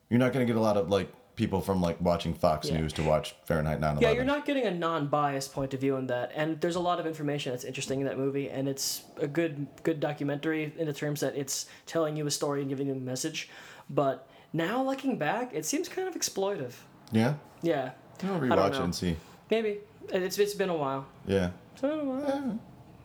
[0.09, 2.79] You're not gonna get a lot of like people from like watching Fox Yeah.
[2.81, 4.01] News to watch Fahrenheit 9/11.
[4.03, 6.33] yeah, you're not getting a non-biased point of view in that.
[6.35, 9.67] And there's a lot of information that's interesting in that movie, and it's a good,
[9.83, 12.97] good documentary in the terms that it's telling you a story and giving you a
[12.97, 13.49] message.
[13.89, 16.73] But now looking back, it seems kind of exploitive.
[17.13, 17.35] Yeah.
[17.63, 19.17] Yeah, I'll don't rewatch it and see.
[19.51, 19.79] maybe
[20.11, 21.07] it's it's been a while.
[21.27, 21.51] Yeah.
[21.73, 22.59] It's been a while.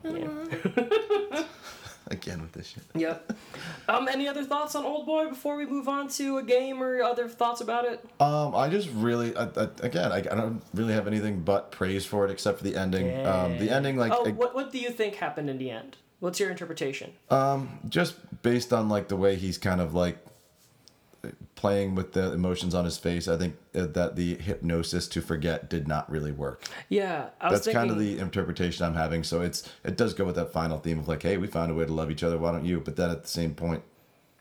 [0.04, 1.44] Yeah.
[2.08, 2.84] Again with this shit.
[2.94, 3.34] Yep.
[3.90, 7.02] Um, any other thoughts on Old Boy before we move on to a game or
[7.02, 8.06] other thoughts about it?
[8.20, 12.06] Um, I just really, I, I, again, I, I don't really have anything but praise
[12.06, 13.26] for it except for the ending.
[13.26, 15.98] Um, the ending, like, oh, what what do you think happened in the end?
[16.20, 17.14] What's your interpretation?
[17.30, 20.18] um, just based on like the way he's kind of like
[21.56, 25.88] playing with the emotions on his face, I think that the hypnosis to forget did
[25.88, 26.64] not really work.
[26.90, 27.80] Yeah, I was That's thinking.
[27.80, 29.24] kind of the interpretation I'm having.
[29.24, 31.76] So it's it does go with that final theme of like, hey, we found a
[31.76, 32.38] way to love each other.
[32.38, 32.80] Why don't you?
[32.82, 33.84] But then at the same point,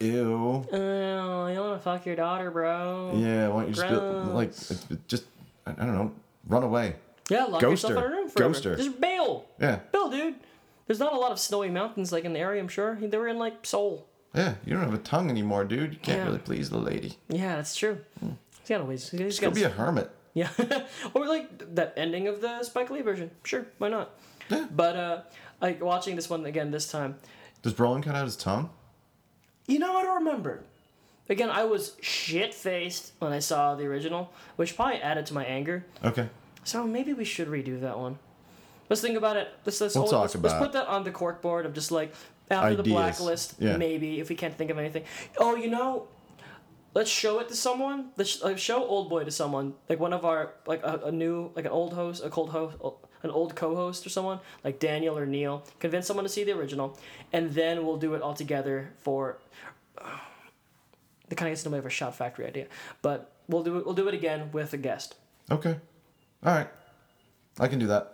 [0.01, 0.67] ew.
[0.73, 3.13] Oh, you want to fuck your daughter, bro?
[3.17, 4.71] Yeah, why don't you just be, like Gross.
[4.71, 5.25] it's- it just
[5.67, 6.13] I don't know,
[6.49, 6.97] run away.
[7.31, 8.53] Yeah, lock Ghost yourself in a room forever.
[8.53, 8.77] Ghost her.
[8.77, 9.47] Just bail.
[9.59, 10.35] Yeah, Bill, dude.
[10.87, 12.61] There's not a lot of snowy mountains like in the area.
[12.61, 14.07] I'm sure they were in like Seoul.
[14.35, 14.55] Yeah.
[14.65, 15.93] You don't have a tongue anymore, dude.
[15.93, 16.25] You can't Yeah.
[16.27, 17.19] really please the lady.
[17.29, 17.99] Yeah, that's true.
[18.21, 19.11] He's got a ways.
[19.11, 20.11] He's Just got go be a hermit.
[20.35, 20.49] Yeah,
[21.15, 23.31] or like that ending of the Spike Lee version.
[23.45, 24.11] Sure, why not?
[24.49, 24.67] Yeah.
[24.75, 25.23] But uh,
[25.61, 27.17] like watching this one again this time,
[27.63, 28.71] Does Brolin cut out his tongue?
[29.67, 30.63] you know I don't remember.
[31.31, 35.45] Again, I was shit faced when I saw the original, which probably added to my
[35.45, 35.87] anger.
[36.05, 36.29] Okay.
[36.65, 38.19] So maybe we should redo that one.
[38.91, 39.49] Let's think about it.
[39.65, 42.13] Let's let's, We'll hold- let's, let's put that on the cork board of just like
[42.51, 43.77] after the blacklist, Yeah.
[43.77, 45.05] maybe if we can't think of anything.
[45.39, 46.09] Oh, you know,
[46.95, 48.11] let's show it to someone.
[48.17, 51.51] Let's like, show Old Boy to someone, like one of our like a, a new
[51.55, 52.77] like an old host, a cold host,
[53.23, 55.65] an old co-host or someone like Daniel or Neil.
[55.81, 56.99] Convince someone to see the original,
[57.33, 59.39] and then we'll do it all together for.
[61.29, 62.67] the kind of gets in the way of a shot factory idea,
[63.01, 63.85] but we'll do it.
[63.87, 65.15] We'll do it again with a guest.
[65.51, 65.77] Okay.
[66.45, 66.69] All right.
[67.59, 68.14] I can do that.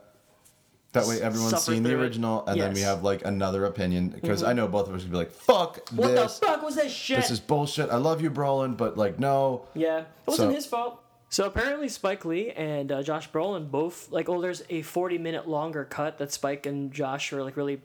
[0.92, 2.88] That way everyone's seen the original, and then we Mm-hmm.
[2.88, 6.08] have like another opinion because I know both of us would be like, "Fuck What
[6.08, 6.38] this!
[6.40, 7.18] the fuck was that shit?
[7.18, 7.90] This is bullshit.
[7.90, 11.00] I love you, Brolin, but like, no." Yeah, it wasn't So- his fault.
[11.32, 14.28] So apparently, Spike Lee and uh, Josh Brolin both like.
[14.28, 17.80] Oh, there's a 40 minute longer cut that Spike and Josh were like really,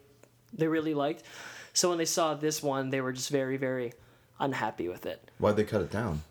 [0.52, 1.22] they really liked.
[1.74, 3.94] So when they saw this one, they were just very, very
[4.40, 5.30] unhappy with it.
[5.38, 6.24] Why'd they cut it down?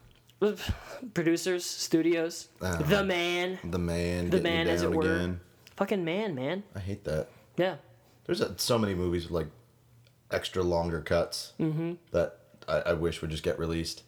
[1.14, 2.82] Producers, studios, Uh-huh.
[2.82, 4.30] the man, The man.
[4.30, 5.40] the man, as it were, again.
[5.76, 6.62] Fucking man, man.
[6.74, 7.28] I hate that.
[7.56, 7.76] Yeah,
[8.26, 9.48] There's uh so many movies with like
[10.30, 14.02] extra longer cuts that I, I wish would just get released.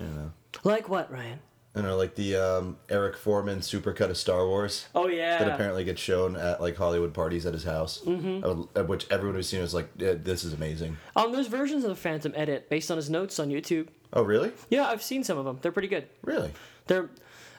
[0.00, 0.32] You know.
[0.64, 1.40] like what, Ryan?
[1.74, 5.84] And know, like the um, Eric Forman supercut of Star Wars Oh yeah, that apparently
[5.84, 8.76] gets shown at like Hollywood parties at his house, mm-hmm.
[8.76, 11.84] at which everyone who's seen it was like, yeah, "This is amazing." um, there's versions
[11.84, 13.86] of the Phantom edit based on his notes on YouTube.
[14.12, 14.50] Oh, really?
[14.68, 15.60] Yeah, I've seen some of them.
[15.62, 16.08] They're pretty good.
[16.22, 16.52] Really?
[16.88, 17.08] They're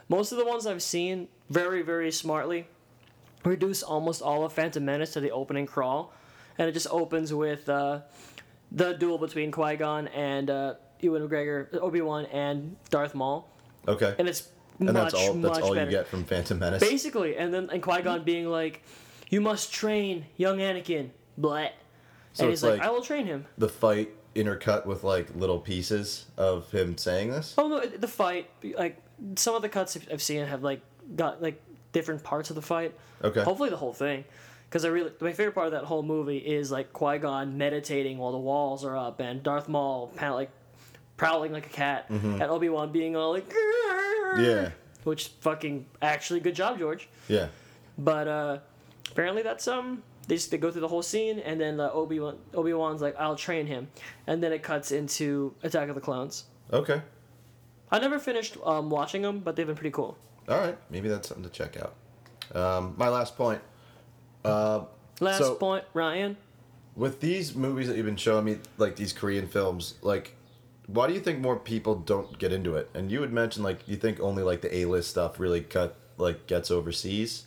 [0.10, 2.68] most of the ones I've seen very very smartly
[3.44, 6.14] reduce almost all of Phantom Menace to the opening crawl,
[6.58, 8.02] and it just opens with uh,
[8.72, 13.48] the duel between Qui Gon and uh, Ewan McGregor, Obi Wan, and Darth Maul,
[13.88, 14.14] Okay.
[14.20, 14.50] and it's
[14.80, 15.34] And much that's all.
[15.34, 15.86] That's much all better.
[15.86, 16.82] you get from Phantom Menace.
[16.82, 18.84] Basically, and then and Qui Gon being like,
[19.30, 21.68] "You must train young Anakin." Blah.
[22.34, 25.60] So and he's like, like- "I will train him." the fight intercut with like little
[25.60, 27.54] pieces of him saying this.
[27.58, 28.98] Oh no, the fight like
[29.36, 30.82] some of the cuts I've- I've seen have like
[31.18, 32.94] got like different parts of the fight.
[33.24, 33.42] Okay.
[33.44, 34.24] Hopefully the whole thing,
[34.70, 38.18] because I really my favorite part of that whole movie is like Qui Gon meditating
[38.18, 40.50] while the walls are up and Darth Maul kind of like
[41.18, 44.44] prowling like a cat and Obi Wan being all like Mm-hmm.
[44.46, 44.70] Yeah.
[45.04, 47.10] which fucking actually good job George.
[47.28, 47.48] Yeah.
[47.98, 48.58] But uh,
[49.12, 52.20] apparently that's um they just they go through the whole scene and then uh, Obi
[52.22, 53.90] Wan Obi Wan's like I'll train him,
[54.28, 56.46] and then it cuts into Attack of the Clones.
[56.72, 57.02] Okay.
[57.92, 60.18] I never finished um, watching them, but they've been pretty cool.
[60.50, 61.94] All right, maybe that's something to check out.
[62.56, 63.62] Um, my last point.
[64.44, 64.86] Uh,
[65.20, 66.36] Last So- point, Ryan.
[66.96, 70.36] with these movies that you've been showing me, like these Korean films, like,
[70.88, 72.90] why do you think more people don't get into it?
[72.94, 75.96] And you had mentioned like you think only like the A list stuff really cut
[76.18, 77.46] like gets overseas.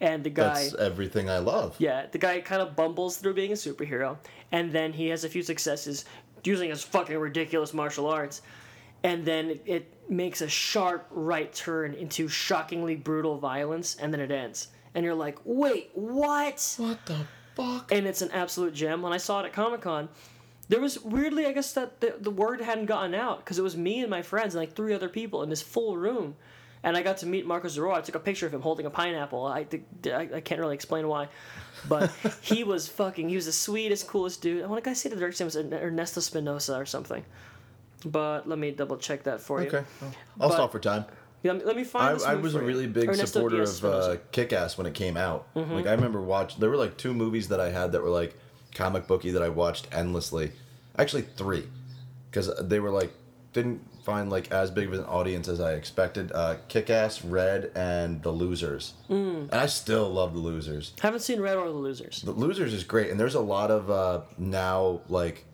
[0.00, 0.64] and the guy.
[0.64, 1.74] That's everything I love.
[1.78, 4.18] Yeah, the guy kind of bumbles through being a superhero,
[4.52, 6.04] and then he has a few successes
[6.44, 8.42] using his fucking ridiculous martial arts,
[9.06, 14.20] and then it, it makes a sharp right turn into shockingly brutal violence, and then
[14.20, 14.66] it ends.
[14.96, 16.74] And you're like, wait, what?
[16.76, 17.92] What the fuck?
[17.92, 19.02] And it's an absolute gem.
[19.02, 20.08] When I saw it at Comic Con,
[20.68, 23.76] there was weirdly, I guess that the, the word hadn't gotten out because it was
[23.76, 26.34] me and my friends and like three other people in this full room.
[26.82, 27.94] And I got to meet Marcus Zaror.
[27.94, 29.46] I took a picture of him holding a pineapple.
[29.46, 29.66] I,
[30.06, 31.28] I, I can't really explain why.
[31.88, 34.64] But he was fucking, he was the sweetest, coolest dude.
[34.64, 37.24] I want to say the director's name was Ernesto Spinoza or something.
[38.06, 39.68] But let me double check that for you.
[39.68, 39.84] Okay.
[40.40, 41.04] I'll But- stop for time.
[41.42, 43.92] Yeah, Let me, find I, this I was a really big Ernesto supporter Diaz of
[43.92, 45.54] uh, Kick Ass when it came out.
[45.54, 45.74] Mm-hmm.
[45.74, 46.58] Like I remember watching.
[46.58, 48.36] There were like two movies that I had that were like
[48.74, 50.50] comic booky that I watched endlessly.
[50.98, 51.68] Actually, three,
[52.30, 53.12] because they were like
[53.52, 56.32] didn't find like as big of an audience as I expected.
[56.32, 58.94] Uh, Kick Ass, Red, and The Losers.
[59.08, 59.50] Mm.
[59.50, 60.94] And I still love The Losers.
[61.00, 62.22] Haven't seen Red or The Losers.
[62.22, 65.44] The Losers is great, and there's a lot of uh, now like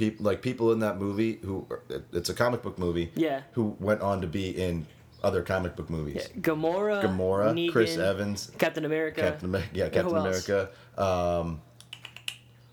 [0.00, 1.66] people like people in that movie who
[2.12, 3.12] it's a comic book movie.
[3.14, 3.42] Yeah.
[3.52, 4.86] Who went on to be in
[5.22, 6.26] other comic book movies.
[6.40, 9.20] Gamora, Gamora, Negan, Chris Evans, Captain America.
[9.20, 10.48] Captain America, yeah, who Captain else?
[10.48, 10.70] America.
[10.96, 11.60] Um,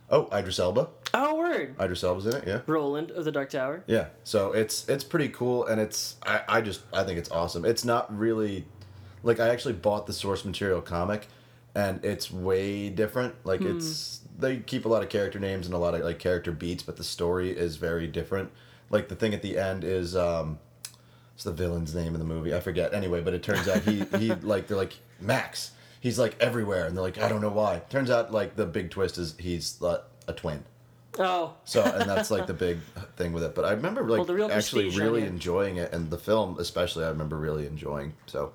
[0.10, 0.88] oh, Idris Elba.
[1.14, 1.76] Oh, word.
[1.82, 2.62] Idris Elba's in it, yeah.
[2.66, 3.84] Roland of the Dark Tower.
[3.88, 7.66] Yeah, so it's it's pretty cool, and it's I, I just I think it's awesome.
[7.66, 8.66] It's not really
[9.24, 11.28] like I actually bought the source material comic,
[11.76, 13.36] and it's way different.
[13.44, 13.76] Like Hmm.
[13.76, 16.84] it's they keep a lot of character names and a lot of like character beats,
[16.84, 18.52] but the story is very different.
[18.90, 20.60] Like the thing at the end is um,
[21.34, 22.54] what's the villain's name in the movie?
[22.54, 22.94] I forget.
[22.94, 25.72] Anyway, but it turns out he he like they're like Max.
[26.00, 27.82] He's like everywhere, and they're like I don't know why.
[27.90, 30.64] Turns out like the big twist is he's uh, a twin.
[31.20, 32.78] Oh, So and that's like the big
[33.16, 33.56] thing with it.
[33.56, 37.38] But I remember like Well, actually really enjoying it, and the film especially I remember
[37.38, 38.14] really enjoying.
[38.28, 38.54] So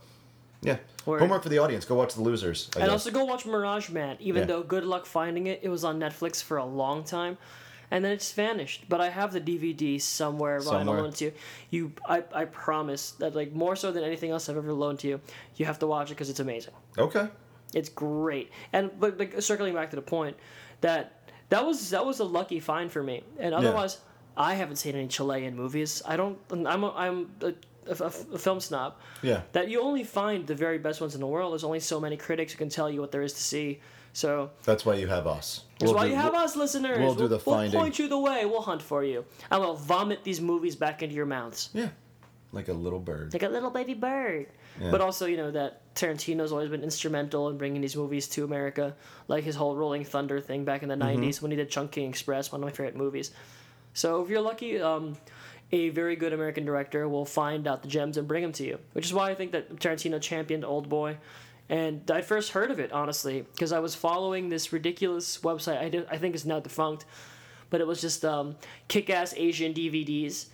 [0.62, 1.20] yeah, Word.
[1.20, 2.70] homework for the audience: go watch The Losers.
[2.75, 2.92] I and guess.
[2.92, 4.16] also go watch Mirage Man.
[4.20, 4.46] Even Yeah.
[4.46, 7.37] though good luck finding it, it was on Netflix for a long time,
[7.90, 8.85] and then it's vanished.
[8.88, 10.61] But I have the DVD somewhere.
[10.61, 11.33] Ryan, I'll loan to you.
[11.70, 15.09] You, I, I promise that like more so than anything else I've ever loaned to
[15.09, 15.20] you,
[15.57, 16.75] you have to watch it because it's amazing.
[16.98, 17.29] okay.
[17.75, 18.51] It's great.
[18.75, 20.37] And but like circling back to the point
[20.83, 23.22] that that was that was a lucky find for me.
[23.38, 23.98] And otherwise,
[24.37, 26.03] I haven't seen any Chilean movies.
[26.07, 26.38] I don't.
[26.51, 27.55] I'm a, I'm a,
[27.87, 28.95] a, a film snob.
[29.23, 29.42] Yeah.
[29.53, 31.53] That you only find the very best ones in the world.
[31.53, 33.81] There's only so many critics who can tell you what there is to see.
[34.14, 35.64] So That's why you have us.
[35.79, 36.99] that's We'll why do- you have we'll- us, listeners.
[36.99, 37.81] we'll do the We'll finding.
[37.81, 38.45] point you the way.
[38.45, 41.88] We'll hunt for you, and we'll vomit these movies back into your mouths Yeah,
[42.53, 43.33] like a little bird.
[43.33, 44.49] like a little baby bird.
[44.81, 44.90] Yeah.
[44.90, 48.95] But also, you know that Tarantino's always been instrumental in bringing these movies to America,
[49.29, 51.23] like his whole Rolling Thunder thing back in the Mm-hmm.
[51.23, 53.31] '90s when he did Chungking Express, one of my favorite movies.
[53.95, 55.16] So if you're lucky, um,
[55.73, 58.79] a very good American director will find out the gems and bring them to you.
[58.93, 61.17] Which is why I think that Tarantino championed Old Boy,
[61.69, 65.79] And I first heard of it honestly because I was following this ridiculous website.
[65.79, 67.07] I did, I think it's now defunct,
[67.71, 68.57] but it was just um,
[68.89, 70.47] kick-ass Asian DVDs,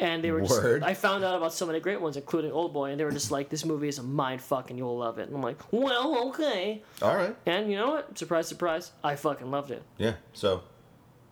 [0.00, 0.62] and they were just.
[0.62, 0.84] Word.
[0.84, 3.32] I found out about so many great ones, including Old Boy, and they were just
[3.32, 6.28] like, "This movie is a mind fuck, and you'll love it." And I'm like, "Well,
[6.28, 7.34] okay." All right.
[7.46, 8.16] And you know what?
[8.16, 8.92] Surprise, surprise!
[9.02, 9.82] I fucking loved it.
[9.98, 10.14] Yeah.
[10.32, 10.62] So,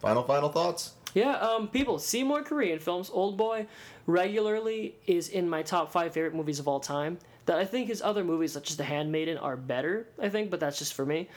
[0.01, 0.95] final final thoughts.
[1.15, 3.11] Yeah, um, people see more Korean films.
[3.13, 3.67] Old Boy
[4.07, 7.19] regularly is in my top five favorite movies of all time.
[7.47, 10.07] That I think his other movies, such as The Handmaiden, are better.
[10.21, 11.29] I think, but that's just for me.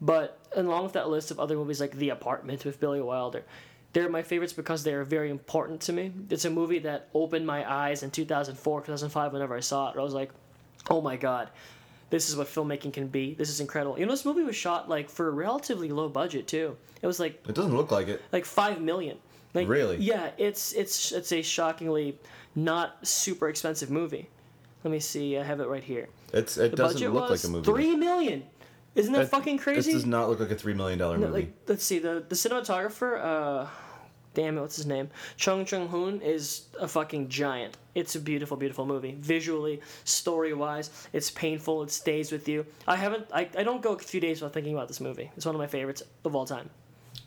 [0.00, 3.44] But along with that list of other movies like The Apartment with Billy Wilder,
[3.92, 6.12] they're my favorites because they are very important to me.
[6.30, 9.98] It's a movie that opened my eyes in 2004, 2005, whenever I saw it.
[9.98, 10.30] I was like,
[10.88, 11.50] oh my god,
[12.10, 13.34] this is what filmmaking can be.
[13.34, 13.98] This is incredible.
[13.98, 16.76] You know, this movie was shot like for a relatively low budget too.
[17.02, 18.20] It was like It doesn't look like it.
[18.32, 19.16] like five million.
[19.54, 19.96] Like, Really?
[19.98, 22.18] Yeah, it's it's it's a shockingly
[22.54, 24.28] not super expensive movie.
[24.84, 25.36] Let me see.
[25.38, 26.08] I have it right here.
[26.32, 27.64] It's it The doesn't look like a movie.
[27.64, 28.44] three million.
[28.94, 29.92] Isn't that It- fucking crazy?
[29.92, 31.40] This does not look like a three million dollar No, movie.
[31.42, 33.20] like let's see the the cinematographer.
[33.24, 33.66] Uh,
[34.34, 35.08] damn it, what's his name?
[35.36, 37.76] Chung Chung Hoon is a fucking giant.
[37.94, 39.16] It's a beautiful, beautiful movie.
[39.20, 41.82] Visually, story wise, it's painful.
[41.82, 42.64] It stays with you.
[42.86, 43.26] I haven't.
[43.32, 45.30] I, I don't go a few days without thinking about this movie.
[45.36, 46.70] It's one of my favorites of all time.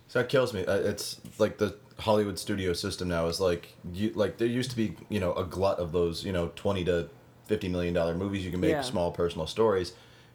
[0.08, 0.66] So that kills me.
[0.66, 4.76] Uh, It's like the Hollywood studio system now is like you like there used to
[4.76, 7.10] be you know a glut of those you know twenty to
[7.48, 8.82] fifty million dollar movies you can make Yeah.
[8.82, 9.90] small personal stories.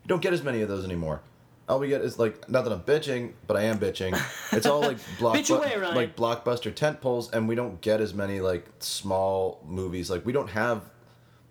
[0.04, 1.20] You don't get as many of those anymore.
[1.68, 4.18] All we get is like not that I'm bitching, but I am bitching.
[4.52, 5.94] It's all like Bitch away, blockbuster Ryan.
[5.94, 10.11] like blockbuster tent poles, and we don't get as many like small movies.
[10.11, 10.83] Like we don't have.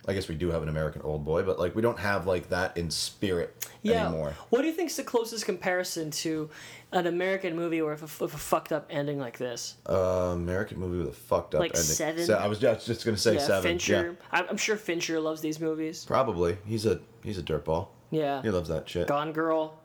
[0.09, 2.47] I guess we do have an American Old Boy, but like we don't have like
[2.49, 4.07] that in spirit Yeah.
[4.07, 4.33] anymore.
[4.49, 6.49] What do you think's the closest comparison to
[6.93, 9.75] an American movie or with a, with a fucked up ending like this?
[9.85, 11.83] Uh, American movie with a fucked up Like ending.
[11.83, 12.25] Seven?
[12.25, 13.63] Se- I was just, just gonna say yeah, seven.
[13.63, 14.17] Fincher.
[14.17, 16.05] Yeah, I'm, I'm sure Fincher loves these movies.
[16.05, 16.57] probably.
[16.65, 17.89] He's a he's a dirtball.
[18.09, 18.41] Yeah.
[18.43, 19.07] He loves that shit.
[19.07, 19.77] Gone Girl.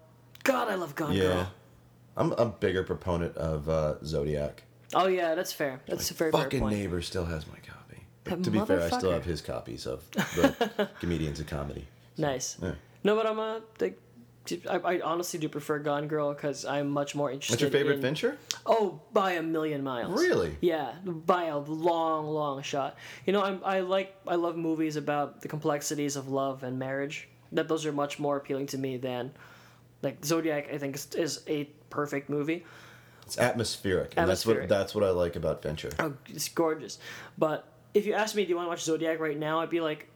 [0.45, 1.53] God, I love Gone yeah, Girl.
[2.17, 4.63] I'm a bigger proponent of uh, Zodiac.
[4.95, 5.81] Oh yeah, that's fair.
[5.87, 6.77] That's a very fair Fucking point.
[6.77, 8.03] neighbor still has my copy.
[8.25, 11.87] That to be fair, I still have his copies of the comedians of comedy.
[12.19, 12.59] Nice.
[12.63, 12.73] Yeah.
[13.05, 13.99] No, but I'm a like.
[14.69, 17.53] I, I honestly do prefer Gone Girl because I'm much more interested.
[17.55, 18.37] What's your favorite in, Fincher?
[18.67, 20.21] Oh, by a million miles.
[20.21, 20.57] Really?
[20.61, 22.97] Yeah, by a long, long shot.
[23.25, 27.29] You know, I'm, I like, I love movies about the complexities of love and marriage.
[27.53, 29.31] That those are much more appealing to me than,
[30.03, 30.73] like Zodiac.
[30.73, 32.65] I think is, is a perfect movie.
[33.27, 34.69] It's atmospheric, and Atmospheric.
[34.69, 35.91] that's what that's what I like about Fincher.
[35.99, 36.99] Oh, it's gorgeous.
[37.39, 39.61] But if you ask me, do you want to watch Zodiac right now?
[39.61, 40.09] I'd be like,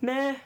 [0.00, 0.36] meh.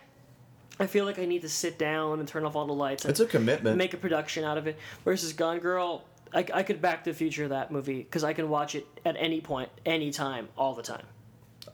[0.78, 3.10] I feel like I need to sit down and turn off all the lights and
[3.10, 3.76] It's a commitment.
[3.76, 4.78] make a production out of it.
[5.04, 8.32] Versus Gone Girl, I, I could Back to the Future of that movie because I
[8.32, 11.04] can watch it at any point, any time, all the time.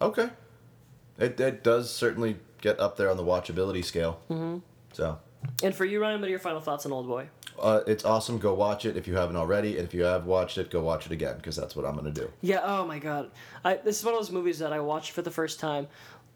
[0.01, 0.31] okay,
[1.19, 4.19] it it does certainly get up there on the watchability scale.
[4.29, 4.59] Mm-hmm.
[4.93, 5.19] So
[5.63, 7.29] And for you, Ryan, what are your final thoughts on Old Boy?
[7.59, 8.39] Uh, it's awesome.
[8.39, 11.07] Go watch it if you haven't already, and if you have watched it, go watch
[11.07, 12.31] it again because that's what I'm gonna do.
[12.43, 12.61] Yeah.
[12.63, 13.31] Oh my God.
[13.65, 15.87] I this is one of those movies that I watched for the first time,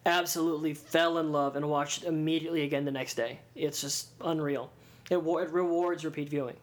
[0.07, 3.38] absolutely fell in love, and watched it immediately again the next day.
[3.55, 4.70] It's just unreal.
[5.11, 6.57] It, it rewards repeat viewing.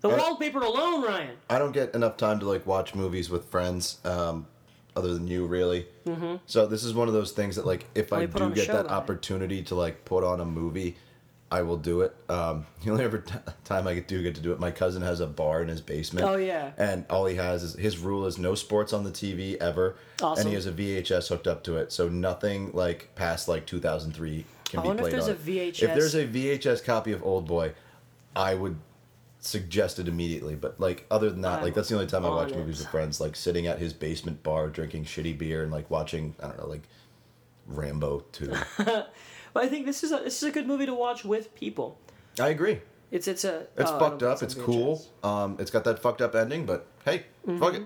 [0.00, 1.36] The wallpaper alone, Ryan.
[1.50, 4.46] I don't get enough time to like watch movies with friends, um,
[4.94, 5.86] other than you, really.
[6.06, 6.36] Mm-hmm.
[6.46, 8.86] So this is one of those things that like if I do get show, that
[8.86, 10.96] opportunity to like put on a movie,
[11.50, 12.14] I will do it.
[12.28, 13.34] Um, the only ever t-
[13.64, 16.26] time I do get to do it, my cousin has a bar in his basement.
[16.26, 16.72] Oh, yeah.
[16.76, 20.40] And all he has is his rule is no sports on the TV ever, Awesome.
[20.42, 24.44] and he has a VHS hooked up to it, so nothing like past like 2003
[24.64, 25.30] can I be wonder if played there's on.
[25.30, 25.74] a it.
[25.74, 27.72] VHS If there's a VHS copy of Old Boy,
[28.36, 28.76] I would
[29.40, 30.54] suggest it immediately.
[30.56, 32.80] But like other than that, I'm like that's the only time I watch on movies
[32.80, 36.48] with friends, like sitting at his basement bar drinking shitty beer and like watching I
[36.48, 36.82] don't know like
[37.66, 38.52] Rambo two.
[39.58, 41.98] But I think this is a this is a good movie to watch with people.
[42.38, 42.80] I agree.
[43.10, 44.40] It's it's a It's oh, fucked up.
[44.40, 45.04] It's cool.
[45.24, 47.58] Um, it's got that fucked up ending, but hey, Mm-hmm.
[47.58, 47.82] fuck it.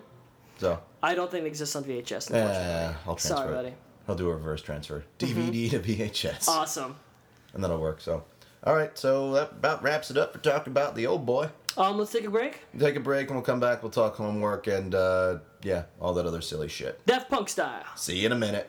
[0.58, 2.28] So I don't think it exists on VHS.
[2.28, 2.42] Unfortunately.
[2.42, 3.54] eh, I'll transfer Sorry, it.
[3.54, 3.74] buddy.
[4.06, 6.96] I'll do a reverse transfer, DVD to VHS, Awesome.
[7.54, 8.02] and that'll work.
[8.02, 8.22] So,
[8.64, 8.96] all right.
[8.98, 11.48] So that about wraps it up for talking about the old boy.
[11.78, 12.60] Um, let's take a break.
[12.78, 13.82] Take a break and we'll come back.
[13.82, 17.00] We'll talk homework and uh, yeah, all that other silly shit.
[17.06, 17.84] Daft Punk style.
[17.96, 18.68] See you in a minute.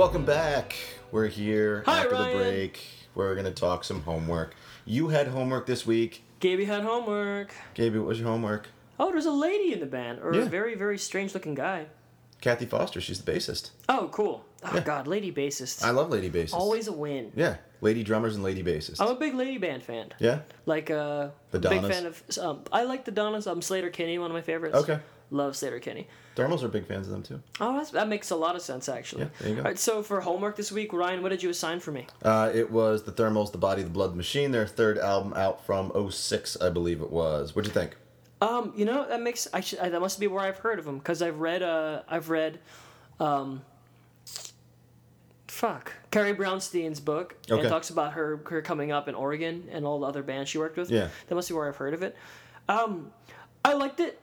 [0.00, 0.76] Welcome back.
[1.12, 2.38] We're here Hi, after Ryan.
[2.38, 2.86] the break.
[3.14, 4.54] We're gonna talk some homework.
[4.86, 6.24] You had homework this week.
[6.40, 7.52] Gaby had homework.
[7.74, 8.68] Gaby, what was your homework?
[8.98, 10.40] Oh, there's a lady in the band, or Yeah.
[10.40, 11.84] a very very strange looking guy.
[12.40, 12.98] Kathy Foster.
[12.98, 13.72] She's the bassist.
[13.90, 14.42] Oh, cool.
[14.64, 15.84] Oh God, lady bassist.
[15.84, 16.54] I love lady bassists.
[16.54, 17.32] Always a win.
[17.36, 19.02] Yeah, lady drummers and lady bassists.
[19.02, 20.14] I'm a big lady band fan.
[20.18, 20.38] yeah.
[20.64, 22.22] Like uh, The big fan of.
[22.40, 23.46] Um, I like the Donnas.
[23.46, 24.76] Um, Sleater-Kinney, one of my favorites.
[24.76, 24.98] Okay.
[25.30, 26.08] Love Sleater-Kinney.
[26.36, 27.40] Thermals are big fans of them too.
[27.60, 29.22] Oh, that's, that makes a lot of sense actually.
[29.22, 29.60] Yeah, there you go.
[29.62, 32.06] All right, so for homework this week, Ryan, what did you assign for me?
[32.22, 34.50] Uh, it was the Thermals, the Body, the Blood Machine.
[34.50, 37.54] Their third album out from 06, I believe it was.
[37.54, 37.96] What'd you think?
[38.42, 40.84] Um, you know that makes I should, I, that must be where I've heard of
[40.86, 42.58] them because I've read uh I've read,
[43.18, 43.62] um.
[45.46, 47.36] Fuck, Carrie Brownstein's book.
[47.48, 47.66] and Okay.
[47.66, 50.58] It talks about her her coming up in Oregon and all the other bands she
[50.58, 50.90] worked with.
[50.90, 51.08] Yeah.
[51.28, 52.16] that must be where I've heard of it.
[52.68, 53.10] Um,
[53.64, 54.18] I liked it.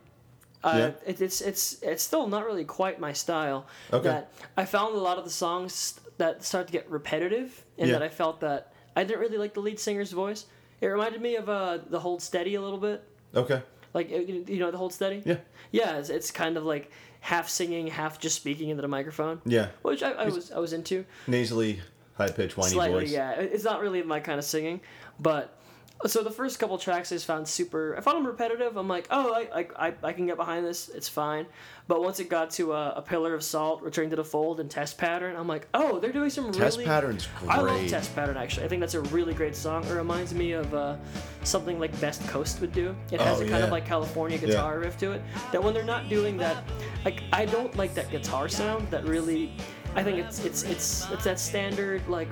[0.63, 0.85] Uh, Yeah.
[1.11, 3.67] it, it's it's it's still not really quite my style.
[3.93, 4.07] Okay.
[4.09, 7.93] That I found a lot of the songs that start to get repetitive, and Yeah.
[7.99, 10.45] that I felt that I didn't really like the lead singer's voice.
[10.81, 13.03] It reminded me of uh, the Hold Steady a little bit.
[13.35, 13.61] Okay.
[13.93, 15.21] Like uh, you you know the hold steady.
[15.25, 15.37] Yeah.
[15.71, 19.41] Yeah, it's, it's kind of like half singing, half just speaking into the microphone.
[19.45, 19.69] Yeah.
[19.81, 21.05] Which I, I was I was into.
[21.27, 21.79] Nasally,
[22.15, 23.11] high pitched, whiny Slightly, voice.
[23.11, 23.31] yeah.
[23.31, 24.81] It's not really my kind of singing,
[25.19, 25.56] but
[26.05, 27.95] so the first couple tracks I just found super.
[27.97, 28.77] I found them repetitive.
[28.77, 30.89] I'm like, oh, I I, I, I can get behind this.
[30.89, 31.45] It's fine.
[31.87, 34.69] But once it got to uh, a pillar of salt, returning to the fold, and
[34.69, 36.85] test pattern, I'm like, oh, they're doing some Test really.
[36.85, 37.87] pattern's I love.
[37.87, 38.65] Test Pattern actually.
[38.65, 39.83] I think that's a really great song.
[39.85, 40.97] It reminds me of uh,
[41.43, 42.95] something like Best Coast would do.
[43.11, 45.21] It has Oh, a kind of like California guitar riff to it.
[45.51, 46.63] That when they're not doing that,
[47.05, 48.89] like I don't like that guitar sound.
[48.91, 49.53] That really,
[49.95, 52.27] I think it's it's it's it's that standard like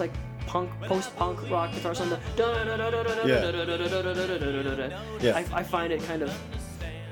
[0.00, 0.12] like
[0.48, 2.16] punk post punk rock guitar sound.
[5.20, 5.36] Yeah.
[5.36, 6.32] I, I find it kind of.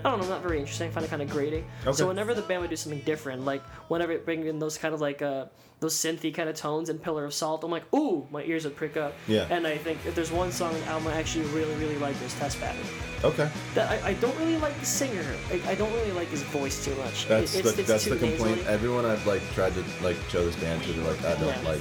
[0.04, 0.88] I don't know, not very interesting.
[0.88, 1.64] I find it kind of grating.
[1.82, 1.92] Okay.
[1.96, 4.94] So whenever the band would do something different, like whenever it bring in those kind
[4.94, 5.46] of like uh,
[5.80, 8.76] those synthy kind of tones and Pillar of Salt, I'm like, ooh, my ears would
[8.76, 9.14] prick up.
[9.26, 9.48] Yeah.
[9.50, 12.14] And I think if there's one song on the album I actually really, really like,
[12.22, 12.84] is Test Pattern.
[13.24, 13.48] Okay.
[13.74, 15.24] That I, I don't really like the singer.
[15.50, 17.26] I, I don't really like his voice too much.
[17.26, 18.64] That's It- it's, the, it's that's the complaint.
[18.68, 21.68] Everyone I've like tried to like show this band to, they're like, I don't Yeah.
[21.70, 21.80] like,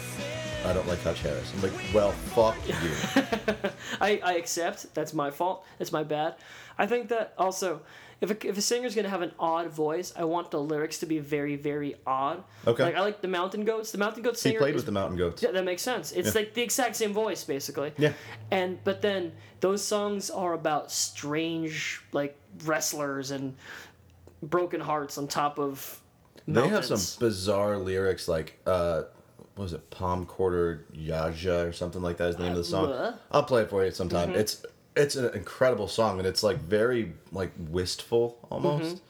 [0.65, 1.51] I don't like Hutch Harris.
[1.55, 2.73] I'm like, well, fuck you.
[4.01, 5.65] I, I accept that's my fault.
[5.79, 6.35] It's my bad.
[6.77, 7.81] I think that also,
[8.21, 11.05] if a, if a singer's gonna have an odd voice, I want the lyrics to
[11.05, 12.43] be very very odd.
[12.67, 12.83] Okay.
[12.83, 13.91] Like I like the Mountain Goats.
[13.91, 14.53] The Mountain Goats singer.
[14.53, 15.41] he played is- with the Mountain Goats.
[15.43, 16.11] Yeah, that makes sense.
[16.11, 16.41] It's Yeah.
[16.41, 17.93] like the exact same voice, basically.
[17.97, 18.13] Yeah.
[18.51, 23.55] And but then those songs are about strange like wrestlers and
[24.41, 26.01] broken hearts on top of.
[26.47, 29.03] They have some bizarre lyrics like uh
[29.55, 32.91] what was it, Palmcorder Yajna or something like that is the name of the song.
[32.91, 34.29] Uh, I'll play it for you sometime.
[34.29, 34.39] Mm-hmm.
[34.39, 38.95] It's it's an incredible song and it's like very like wistful almost.
[38.97, 39.01] Mm-hmm.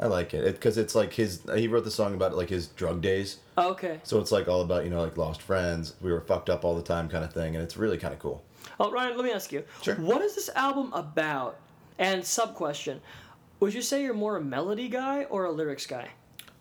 [0.00, 1.42] I, I like it because it's like his.
[1.54, 4.00] He wrote the song about like his drug days, Oh, Okay.
[4.02, 5.94] so it's like all about you know like lost friends.
[6.00, 8.18] We were fucked up all the time kind of thing, and it's really kind of
[8.18, 8.42] cool.
[8.80, 9.62] Oh, Ryan, let me ask you.
[9.82, 9.94] Sure.
[9.96, 11.58] What is this album about?
[11.98, 13.00] And sub question:
[13.60, 16.08] Would you say you're more a melody guy or a lyrics guy?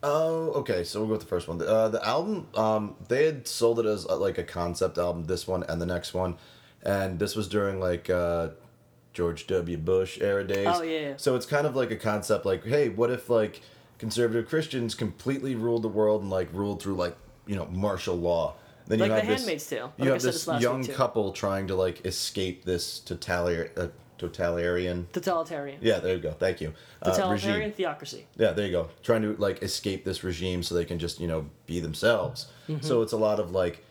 [0.04, 0.84] Oh, okay.
[0.84, 1.62] So we'll go with the first one.
[1.62, 5.26] Uh, the album, um, they had sold it as uh, like a concept album.
[5.26, 6.38] This one and the next one,
[6.84, 8.50] and this was during like uh,
[9.14, 9.78] George W.
[9.78, 10.68] Bush era days.
[10.70, 11.14] Oh, yeah.
[11.18, 13.62] So it's kind of like a concept, like, hey, what if like
[14.00, 18.56] conservative Christians completely ruled the world and like ruled through like you know martial law?
[18.88, 20.86] Then Like you The have this, Handmaid's Tale, You like I have this this young
[20.86, 23.72] couple trying to like escape this totalitarian.
[23.78, 23.88] Uh,
[24.22, 25.08] totalitarian.
[25.12, 25.80] Totalitarian.
[25.82, 26.32] Yeah, there you go.
[26.32, 26.74] Thank you.
[27.02, 27.74] Uh, Totalitarian regime.
[27.74, 28.26] theocracy.
[28.38, 28.90] Yeah, there you go.
[29.04, 32.48] Trying to like escape this regime so they can just, you know, be themselves.
[32.70, 32.86] Mm-hmm.
[32.86, 33.84] So it's a lot of like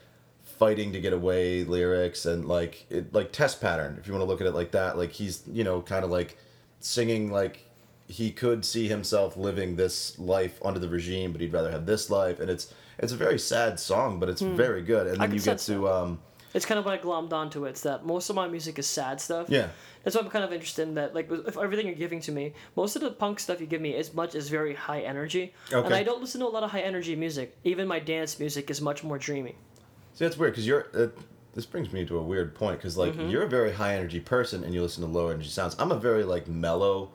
[0.43, 4.27] fighting to get away lyrics and like it like test pattern if you want to
[4.27, 4.97] look at it like that.
[4.97, 6.37] Like he's, you know, kind of like
[6.81, 7.67] singing like
[8.07, 12.11] he could see himself living this life under the regime, but he'd rather have this
[12.11, 15.07] life and it's it's a very sad song, but it's very good.
[15.07, 16.19] And then can you get to um
[16.53, 17.71] It's kind of what I glommed onto it.
[17.71, 19.49] It's that most of my music is sad stuff.
[19.49, 19.69] Yeah.
[20.03, 21.15] That's why I'm kind of interested in that.
[21.15, 23.95] Like, if everything you're giving to me, most of the punk stuff you give me
[23.95, 25.85] is much is very high energy, Okay.
[25.87, 27.57] and I don't listen to a lot of high energy music.
[27.65, 29.55] Even my dance music is much more dreamy.
[30.15, 30.87] See, that's weird because you're.
[30.95, 31.09] Uh,
[31.55, 33.29] this brings me to a weird point because like Mm-hmm.
[33.29, 35.75] you're a very high energy person and you listen to low energy sounds.
[35.79, 37.11] I'm a very like mellow,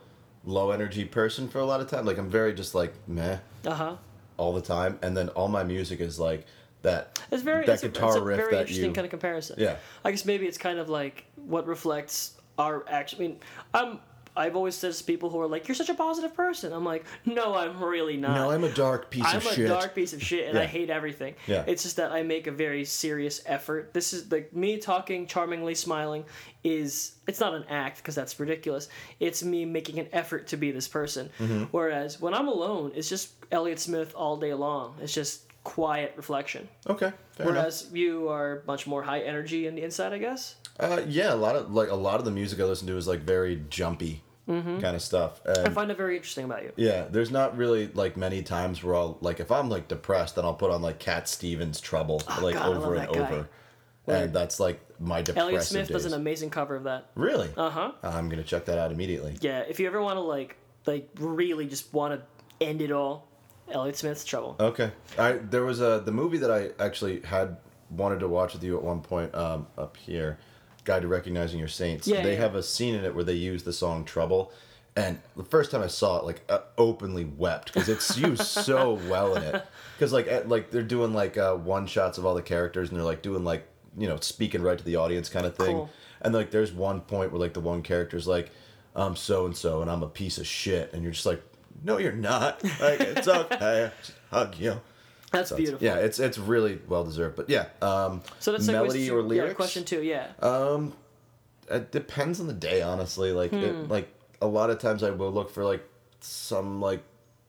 [0.46, 2.06] low energy person for a lot of time.
[2.06, 3.96] Like I'm very just like meh Uh huh.
[4.38, 6.46] all the time, and then all my music is like
[6.86, 7.20] that.
[7.32, 8.94] It's very that it's a, guitar it's a riff very that interesting you.
[8.94, 9.56] kind of comparison.
[9.60, 9.76] Yeah.
[10.04, 13.20] I guess maybe it's kind of like what reflects our action.
[13.20, 13.40] I mean,
[13.74, 14.00] I'm.
[14.38, 17.06] I've always said to people who are like, "You're such a positive person." I'm like,
[17.24, 19.60] "No, I'm really not." no, I'm a dark piece I'm of shit.
[19.60, 21.36] I'm a dark piece of shit, and I hate everything.
[21.48, 21.64] Yeah.
[21.66, 23.94] It's just that I make a very serious effort.
[23.94, 26.26] This is like me talking, charmingly smiling.
[26.66, 28.90] Is it's not an act because that's ridiculous.
[29.22, 31.30] It's me making an effort to be this person.
[31.40, 31.64] Mm-hmm.
[31.72, 34.96] Whereas when I'm alone, it's just Elliott Smith all day long.
[35.02, 36.70] It's just quiet reflection.
[36.88, 37.56] Okay, fair enough.
[37.58, 40.56] Whereas you are much more high energy in the inside, I guess.
[40.80, 43.08] Uh, yeah, a lot of like a lot of the music I listen to is
[43.08, 44.22] like very jumpy.
[44.48, 45.42] kind of stuff.
[45.48, 46.72] I find it very interesting about you.
[46.76, 50.46] yeah, there's not really like many times where I'll like if I'm like depressed, then
[50.46, 53.20] I'll put on like Cat Stevens' Trouble like Oh, God, I over and guy.
[53.22, 53.48] over, Word.
[54.08, 55.96] and that's like my depressive Elliott Smith days.
[55.96, 57.10] does an amazing cover of that.
[57.16, 57.50] Really?
[57.58, 57.92] Uh huh.
[58.04, 59.36] I'm gonna check that out immediately.
[59.42, 63.28] Yeah, if you ever want to like like really just want to end it all,
[63.72, 64.56] Elliott Smith's Trouble.
[64.60, 64.92] Okay.
[65.18, 67.58] I there was a the movie that I actually had
[67.90, 70.40] wanted to watch with you at one point um, up here,
[70.84, 72.08] Guide to Recognizing Your Saints.
[72.08, 72.40] Yeah, they yeah.
[72.40, 74.52] have a scene in it where they use the song Trouble.
[74.98, 78.94] And the first time I saw it, like uh, openly wept because it's used so
[79.10, 79.66] well in it.
[79.98, 82.98] Because like at, like they're doing like uh, one shots of all the characters, and
[82.98, 85.76] they're like doing like you know speaking right to the audience kind of thing.
[85.76, 85.90] Cool.
[86.22, 88.52] And like there's one point where like the one character's like,
[88.96, 91.44] I'm so and so, and I'm a piece of shit, and you're just like,
[91.84, 92.64] no, you're not.
[92.64, 94.80] Like it's okay, just hug you.
[95.32, 95.86] That's So beautiful.
[95.86, 97.36] Yeah, it's it's really well deserved.
[97.36, 99.50] But yeah, um, So that's melody or lyrics.
[99.52, 100.02] Yeah, question two.
[100.04, 100.28] Yeah.
[100.42, 100.94] Um,
[101.70, 103.32] it depends on the day, honestly.
[103.32, 103.64] Like Hmm.
[103.64, 104.08] it, like
[104.42, 105.84] a lot of times I will look for like
[106.22, 107.04] some like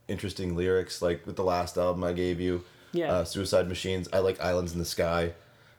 [0.09, 1.01] interesting lyrics.
[1.03, 3.13] Like with the last album I gave you, Yeah.
[3.13, 4.09] uh, Suicide Machines.
[4.13, 5.33] I like Islands in the Sky.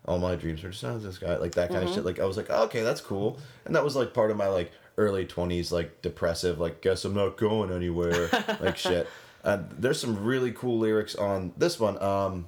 [0.05, 1.89] All my dreams are just islands in the sky, like that kind Mm-hmm.
[1.89, 2.05] of shit.
[2.05, 4.47] Like I was like, oh, okay, that's cool, and that was like part of my
[4.47, 8.29] like early twenties, like depressive, like guess I'm not going anywhere,
[8.59, 9.07] like shit.
[9.43, 12.01] And there's some really cool lyrics on this one.
[12.01, 12.47] Um,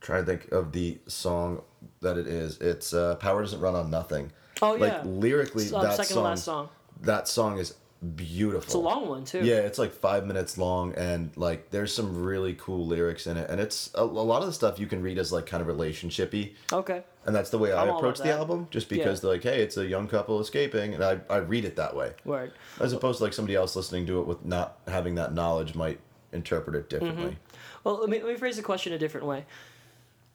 [0.00, 1.62] trying to think of the song
[2.00, 2.58] that it is.
[2.58, 5.02] It's uh, "Power Doesn't Run on Nothing." Oh, like yeah.
[5.04, 6.68] lyrically, It's, um, that second song, last song.
[7.02, 7.74] That song is
[8.16, 8.64] beautiful.
[8.64, 9.44] It's a long one too.
[9.44, 13.48] Yeah, it's like five minutes long, and like there's some really cool lyrics in it,
[13.50, 15.68] and it's a, a lot of the stuff you can read as like kind of
[15.68, 17.02] relationshipy, Okay.
[17.28, 19.62] And that's the way I I'm all approach the album, just because they're like, hey,
[19.62, 22.52] it's a young couple escaping, and I I read it that way, Word.
[22.80, 26.00] as opposed to like somebody else listening to it with not having that knowledge might
[26.32, 27.36] interpret it differently.
[27.84, 29.44] Well, let me, let me phrase the question a different way.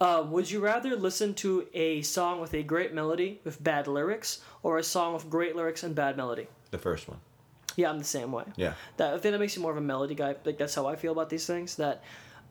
[0.01, 4.41] Uh, would you rather listen to a song with a great melody with bad lyrics,
[4.63, 6.47] or a song with great lyrics and bad melody?
[6.71, 7.19] The first one,
[7.75, 8.43] Yeah, I'm the same way.
[8.55, 8.73] yeah.
[8.97, 10.35] That I think that makes you more of a melody guy.
[10.45, 11.75] Like that's how I feel about these things.
[11.75, 12.03] That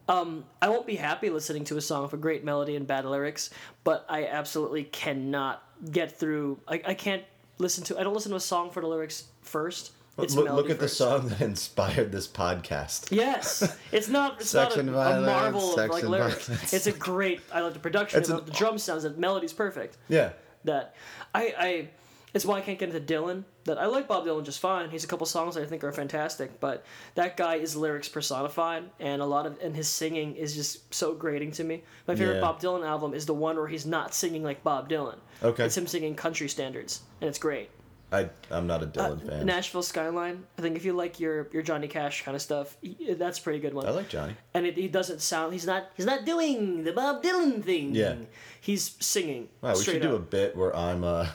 [0.09, 3.05] um, I won't be happy listening to a song with a great melody and bad
[3.05, 3.50] lyrics,
[3.84, 6.61] but I absolutely cannot get through.
[6.68, 7.22] I, I can't
[7.59, 7.98] listen to.
[7.98, 9.92] I don't listen to a song for the lyrics first.
[10.18, 13.11] It's look, look at the song that inspired this podcast.
[13.11, 14.40] Yes, it's not.
[14.40, 16.48] It's not a, a violence, marvel of like lyrics.
[16.48, 16.72] violence.
[16.74, 17.40] It's a great.
[17.53, 18.20] I like the production.
[18.20, 19.05] It's I an- the drum sounds.
[19.05, 19.96] The melody's perfect.
[20.09, 20.32] Yeah,
[20.64, 20.94] That
[21.34, 21.88] I I.
[22.34, 23.44] It's why I can't get into Dylan.
[23.64, 24.88] That I like Bob Dylan just fine.
[24.90, 28.84] He's a couple songs that I think are fantastic, but that guy is lyrics personified,
[28.98, 31.82] and a lot of and his singing is just so grating to me.
[32.08, 32.40] My favorite Yeah.
[32.40, 35.16] Bob Dylan album is the one where he's not singing like Bob Dylan.
[35.42, 35.64] Okay.
[35.66, 37.68] It's him singing country standards, and it's great.
[38.10, 39.46] I I'm not a Dylan Uh, fan.
[39.46, 40.44] Nashville Skyline.
[40.58, 43.42] I think if you like your your Johnny Cash kind of stuff, he- that's a
[43.42, 44.34] pretty good one I like Johnny.
[44.54, 47.94] and it, he doesn't sound he's not he's not doing the Bob Dylan thing.
[47.94, 48.16] Yeah.
[48.60, 49.48] He's singing.
[49.62, 51.28] Wow, we should do a bit where I'm uh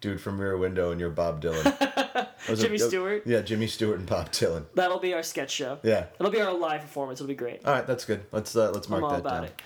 [0.00, 2.28] dude from Rear Window and you're Bob Dylan.
[2.56, 3.22] Jimmy Stewart?
[3.26, 4.64] Yeah, Jimmy Stewart and Bob Dylan.
[4.74, 5.78] That'll be our sketch show.
[5.82, 6.06] Yeah.
[6.20, 7.20] It'll be our live performance.
[7.20, 7.64] It'll be great.
[7.64, 8.24] All right, that's good.
[8.32, 9.44] Let's uh, let's mark I'm all that about down.
[9.44, 9.62] it.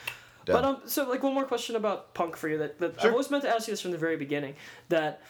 [0.47, 0.55] Down.
[0.57, 3.09] But um, so like one more question about punk for you that, that Sure.
[3.11, 4.55] I've always meant to ask you this from the very beginning.
[4.89, 5.21] That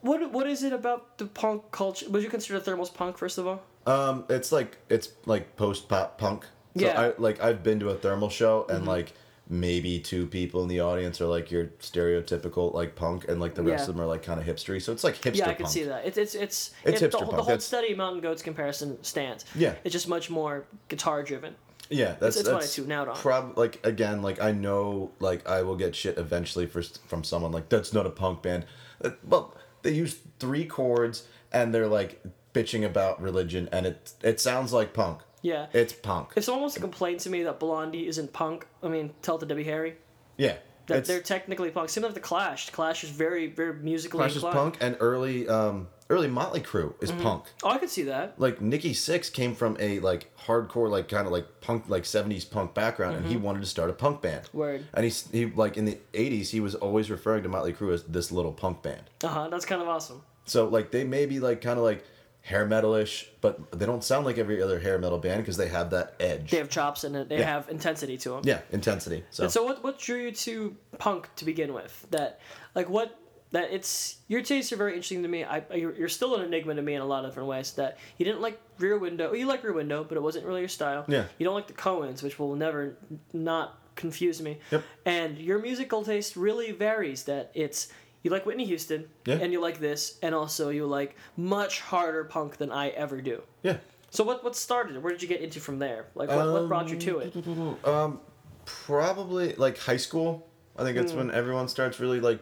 [0.00, 2.08] what what is it about the punk culture?
[2.10, 3.62] Would you consider thermals punk first of all?
[3.86, 6.44] Um, it's like it's like post pop punk.
[6.76, 7.00] So Yeah.
[7.00, 8.88] I like I've been to a thermal show and Mm-hmm.
[8.88, 9.12] like
[9.48, 13.62] maybe two people in the audience are like your stereotypical like punk and like the
[13.62, 13.90] rest Yeah.
[13.90, 14.82] of them are like kind of hipstery.
[14.82, 16.04] So it's like hipster Yeah, I can see that.
[16.04, 19.44] It's it's it's, It's it- the, whole- the Hold Steady Mountain Goats comparison stands.
[19.54, 19.74] Yeah.
[19.84, 21.54] It's just much more guitar driven.
[21.88, 23.14] Yeah, that's it's what I that's tune out on.
[23.16, 27.52] Prob like again, like I know, like I will get shit eventually for from someone
[27.52, 28.66] like that's not a punk band.
[29.04, 32.20] Uh, Well, they use three chords and they're like
[32.52, 35.20] bitching about religion, and it it sounds like punk.
[35.46, 35.66] Yeah.
[35.72, 36.30] It's punk.
[36.36, 39.40] If someone wants to complain to me that Blondie isn't punk, I mean, tell it
[39.40, 39.96] to Debbie Harry.
[40.36, 40.56] Yeah,
[40.88, 41.88] That it's they're technically punk.
[41.88, 42.66] Same with the Clash.
[42.66, 46.94] The Clash is very, very musically Clash is punk, and early um early Motley Crue
[47.02, 47.22] is Mm-hmm.
[47.22, 47.44] punk.
[47.64, 48.34] Oh, I could see that.
[48.38, 52.44] Like Nikki Sixx came from a like hardcore like kind of like punk like seventies
[52.44, 54.44] punk background, and he wanted to start a punk band.
[54.46, 54.58] Mm-hmm.
[54.58, 54.80] Word.
[54.94, 58.02] And he's he like in the eighties, he was always referring to Motley Crue as
[58.04, 59.04] this little punk band.
[59.24, 59.48] Uh huh.
[59.48, 60.22] That's kind of awesome.
[60.44, 62.04] So like they may be like kind of like
[62.46, 65.90] hair metalish, but they don't sound like every other hair metal band because they have
[65.90, 66.52] that edge.
[66.52, 67.28] They have chops and it.
[67.28, 67.46] They Yeah.
[67.54, 68.42] have intensity to them.
[68.44, 69.24] Yeah, intensity.
[69.30, 72.06] So, And so, what what drew you to punk to begin with?
[72.12, 72.38] That
[72.76, 73.18] like what
[73.50, 75.42] that it's your tastes are very interesting to me.
[75.42, 77.72] I you're, you're still an enigma to me in a lot of different ways.
[77.72, 79.32] That you didn't like Rear Window.
[79.32, 81.04] You like Rear Window, but it wasn't really your style.
[81.08, 81.24] Yeah.
[81.38, 82.96] You don't like the Coens, which will never
[83.32, 84.58] not confuse me.
[84.70, 84.84] Yep.
[85.04, 87.24] And your musical taste really varies.
[87.24, 87.88] That it's
[88.26, 89.36] you like Whitney Houston, Yeah.
[89.36, 93.42] and you like this, and also you like much harder punk than I ever do.
[93.62, 93.78] yeah.
[94.10, 94.96] So what what started?
[94.96, 95.02] it?
[95.02, 96.06] Where did you get into from there?
[96.14, 97.86] Like what, what brought you to it?
[97.86, 98.20] Um,
[98.64, 100.46] probably like high school.
[100.76, 101.18] I think it's Hmm.
[101.18, 102.40] when everyone starts really like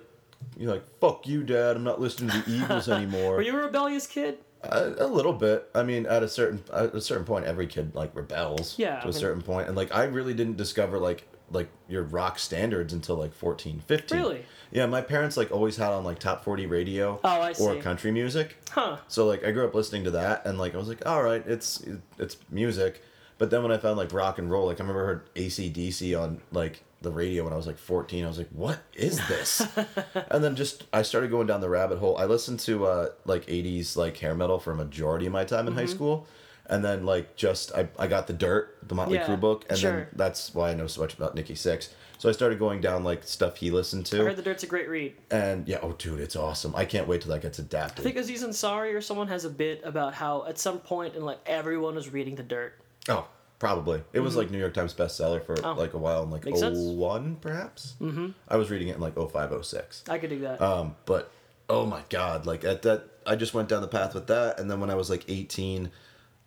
[0.58, 1.76] you're like, fuck you, dad.
[1.76, 3.32] I'm not listening to the Eagles anymore.
[3.36, 4.38] Were you a rebellious kid?
[4.62, 5.68] A, a little bit.
[5.74, 8.78] I mean, at a certain at a certain point, every kid like rebels.
[8.78, 11.70] Yeah, To I a mean- certain point, and like I really didn't discover like like
[11.88, 14.18] your rock standards until like 14, 15.
[14.18, 14.44] Really?
[14.70, 17.20] Yeah, my parents like always had on like top forty radio.
[17.22, 18.56] Oh, I Or country music.
[18.70, 18.96] Huh.
[19.08, 21.42] So like I grew up listening to that, and like I was like, all right,
[21.46, 21.82] it's
[22.18, 23.02] it's music.
[23.38, 26.20] But then when I found like rock and roll, like I remember I heard ACDC
[26.20, 28.24] on like the radio when I was like 14.
[28.24, 29.60] I was like, what is this?
[30.30, 32.16] and then just I started going down the rabbit hole.
[32.16, 35.66] I listened to uh like 80s like hair metal for a majority of my time
[35.68, 35.90] in high Mm-hmm.
[35.92, 36.26] school.
[36.66, 39.78] And then like just I, I got the dirt, the Motley Yeah, Crue book, and
[39.78, 39.92] sure.
[39.92, 41.90] then that's why I know so much about Nikki Sixx.
[42.18, 44.22] So I started going down like stuff he listened to.
[44.22, 45.14] I heard the Dirt's a great read.
[45.30, 46.74] and yeah, oh dude, it's awesome.
[46.74, 48.00] I can't wait till that gets adapted.
[48.00, 51.24] I think Aziz Ansari or someone has a bit about how at some point in
[51.24, 52.72] like everyone was reading the Dirt.
[53.10, 53.26] Oh,
[53.58, 54.02] probably.
[54.14, 55.66] It was like New York Times bestseller for Mm-hmm.
[55.66, 55.74] Oh.
[55.74, 56.78] like a while in like Makes sense.
[56.78, 57.94] 01 perhaps.
[58.00, 58.28] Mm-hmm.
[58.48, 60.04] I was reading it in like 05, 06.
[60.08, 60.62] I could do that.
[60.62, 61.30] Um, but
[61.68, 64.70] oh my god, like at that I just went down the path with that and
[64.70, 65.90] then when I was like 18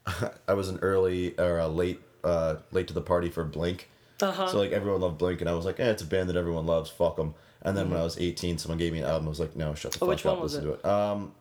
[0.48, 3.90] I was an early or a late uh late to the party for Blink.
[4.22, 4.48] Uh-huh.
[4.48, 6.66] So like everyone loved Blink and I was like, "Eh, it's a band that everyone
[6.66, 6.90] loves.
[6.90, 9.28] Fuck them." And then when I was 18, someone gave me an album.
[9.28, 10.12] I was like, "No, shut the Mm-hmm.
[10.12, 10.42] Oh, fuck up.
[10.42, 10.66] Listen it?
[10.66, 11.32] to it." Um,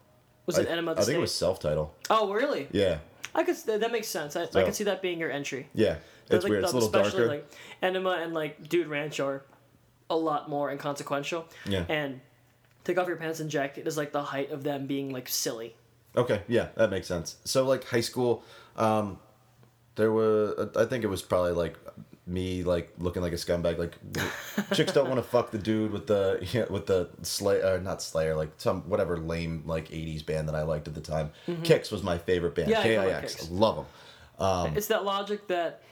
[0.47, 1.17] was I, it Enema I think State?
[1.17, 1.95] it was self-title.
[2.09, 2.69] Oh, really?
[2.71, 2.99] Yeah.
[3.35, 3.57] I could.
[3.67, 4.37] That makes sense.
[4.37, 5.69] I, I could see that being your entry.
[5.75, 5.97] Yeah.
[6.31, 6.65] It's like, weird.
[6.65, 7.35] It's a little especially, darker.
[7.35, 7.53] like
[7.83, 9.43] Enema and like Dude Ranch are
[10.09, 11.47] a lot more inconsequential.
[11.67, 11.85] Yeah.
[11.89, 12.21] And
[12.85, 15.75] Take Off Your Pants and Jacket is like the height of them being like silly.
[16.17, 17.37] Okay, yeah, that makes sense.
[17.45, 18.43] So like high school,
[18.77, 19.19] um,
[19.97, 21.77] there were I think it was probably like
[22.27, 23.79] me like looking like a scumbag.
[23.79, 23.97] Like
[24.75, 28.35] chicks don't want to fuck the dude with the yeah, with the Slayer, not Slayer,
[28.35, 31.31] like some whatever lame like '80s band that I liked at the time.
[31.47, 32.71] Kix was my favorite band.
[32.71, 32.91] Mm-hmm.
[32.91, 33.49] Yeah, I know Kix.
[33.51, 33.87] love them.
[34.39, 35.83] Um, it's that logic that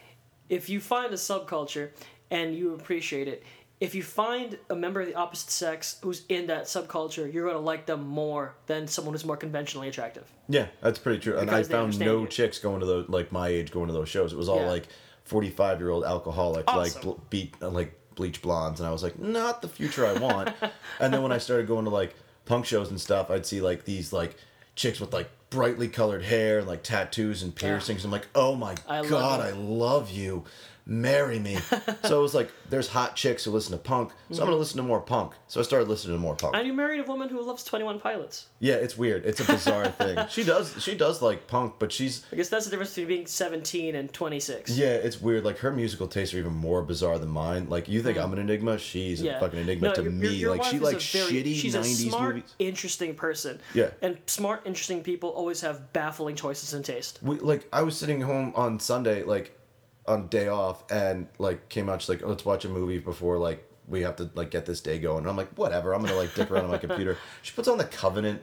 [0.48, 1.90] if you find a subculture
[2.30, 3.42] and you appreciate it,
[3.80, 7.56] if you find a member of the opposite sex who's in that subculture, you're going
[7.56, 10.30] to like them more than someone who's more conventionally attractive.
[10.48, 11.36] Yeah, that's pretty true.
[11.38, 12.26] And I Because they found no you.
[12.28, 14.32] chicks going to those like my age going to those shows.
[14.32, 14.70] It was all Yeah.
[14.70, 14.84] like
[15.24, 17.02] forty-five year old alcoholic, like Awesome.
[17.02, 20.50] bl- beat uh, like bleach blondes, and I was like, not the future I want.
[21.00, 22.14] and then when I started going to like
[22.46, 24.36] punk shows and stuff, I'd see like these like
[24.76, 28.04] chicks with like brightly colored hair and like tattoos and piercings.
[28.04, 29.46] I'm like, oh my I god, them.
[29.48, 30.44] I love you.
[30.86, 31.56] Marry me.
[32.04, 34.76] so it was like, there's hot chicks who listen to punk, so I'm gonna listen
[34.76, 35.32] to more punk.
[35.48, 36.54] So I started listening to more punk.
[36.54, 38.48] And you married a woman who loves Twenty One Pilots.
[38.60, 39.24] Yeah, it's weird.
[39.24, 40.18] It's a bizarre thing.
[40.28, 43.26] She does she does like punk, but she's I guess that's the difference between being
[43.26, 44.76] 17 and 26.
[44.76, 45.44] yeah, it's weird.
[45.44, 47.68] Like her musical tastes are even more bizarre than mine.
[47.70, 48.22] Like you think mm.
[48.24, 50.26] I'm an enigma, she's a fucking enigma No, to your- me.
[50.28, 52.54] your- your like she likes a very- shitty she's a smart, movies.
[52.58, 53.58] interesting person.
[53.72, 53.88] Yeah.
[54.02, 57.20] And smart, interesting people always have baffling choices and taste.
[57.22, 59.58] We, like I was sitting home on Sunday, like
[60.06, 62.02] on day off, and like came out.
[62.02, 64.80] She's like, oh, "Let's watch a movie before like we have to like get this
[64.80, 67.16] day going." And I'm like, "Whatever." I'm gonna like dick around on my computer.
[67.42, 68.42] She puts on the Covenant.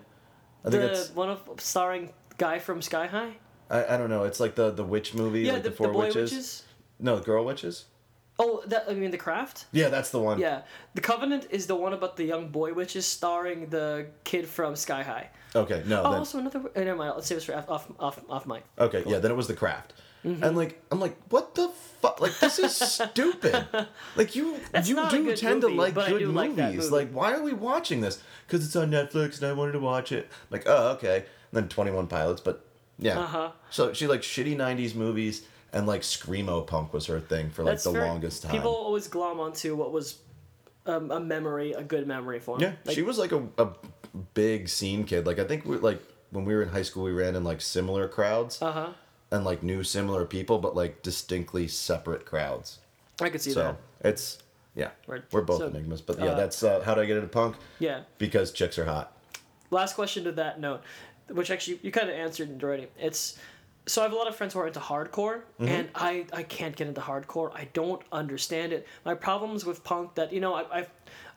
[0.66, 3.34] I think The it's one of starring guy from Sky High.
[3.70, 4.24] I, I don't know.
[4.24, 6.32] It's like the the witch movie, Yeah, like the, the, four the witches.
[6.32, 6.64] witches.
[7.00, 7.86] No, girl witches.
[8.42, 9.66] Oh, that I mean the craft.
[9.72, 10.40] Yeah, that's the one.
[10.40, 10.62] Yeah,
[10.96, 15.04] the Covenant is the one about the young boy witches, starring the kid from Sky
[15.04, 15.30] High.
[15.56, 16.02] Okay, no.
[16.04, 16.60] Oh, then, also another.
[16.76, 17.14] Uh, never mind.
[17.16, 18.64] Let's save this for off off off, off mic.
[18.80, 19.94] Okay, yeah, then it was the craft.
[20.26, 20.44] Mm-hmm.
[20.44, 21.70] And like I'm like, what the
[22.02, 22.20] fuck?
[22.22, 23.68] Like this is stupid.
[24.16, 26.28] Like you That's you do tend movie, to like good movies.
[26.28, 26.90] like movie.
[26.90, 28.22] Like why are we watching this?
[28.48, 30.30] Because it's on Netflix and I wanted to watch it.
[30.50, 31.18] Like oh okay.
[31.18, 32.66] And then Twenty One Pilots, but
[32.98, 33.20] yeah.
[33.20, 33.52] Uh-huh.
[33.70, 37.74] So she like shitty '90s movies and like screamo punk was her thing for like
[37.74, 38.52] That's the very- longest time.
[38.52, 40.20] People always glom onto what was
[40.86, 42.62] um, a memory, a good memory for 'em.
[42.62, 43.70] Yeah, Like, she was like a, a
[44.34, 45.26] big scene kid.
[45.26, 46.02] Like I think we like
[46.32, 48.90] when we were in high school, we ran in like similar crowds Uh huh.
[49.32, 52.80] and like knew similar people, but like distinctly separate crowds.
[53.22, 53.60] I could see so
[54.02, 54.08] that.
[54.10, 54.40] it's
[54.74, 55.24] yeah, Word.
[55.32, 56.02] we're both So, enigmas.
[56.02, 57.58] But yeah, uh, that's uh, how do I get into punk?
[57.80, 58.02] Yeah.
[58.18, 59.16] Because chicks are hot.
[59.70, 60.82] Last question to that note,
[61.28, 62.88] which actually you kind of answered already.
[62.98, 63.38] It's
[63.92, 65.68] so I have a lot of friends who are into hardcore, Mm-hmm.
[65.76, 67.52] and I I can't get into hardcore.
[67.54, 68.88] I don't understand it.
[69.06, 70.90] My problems with punk that you know I, I've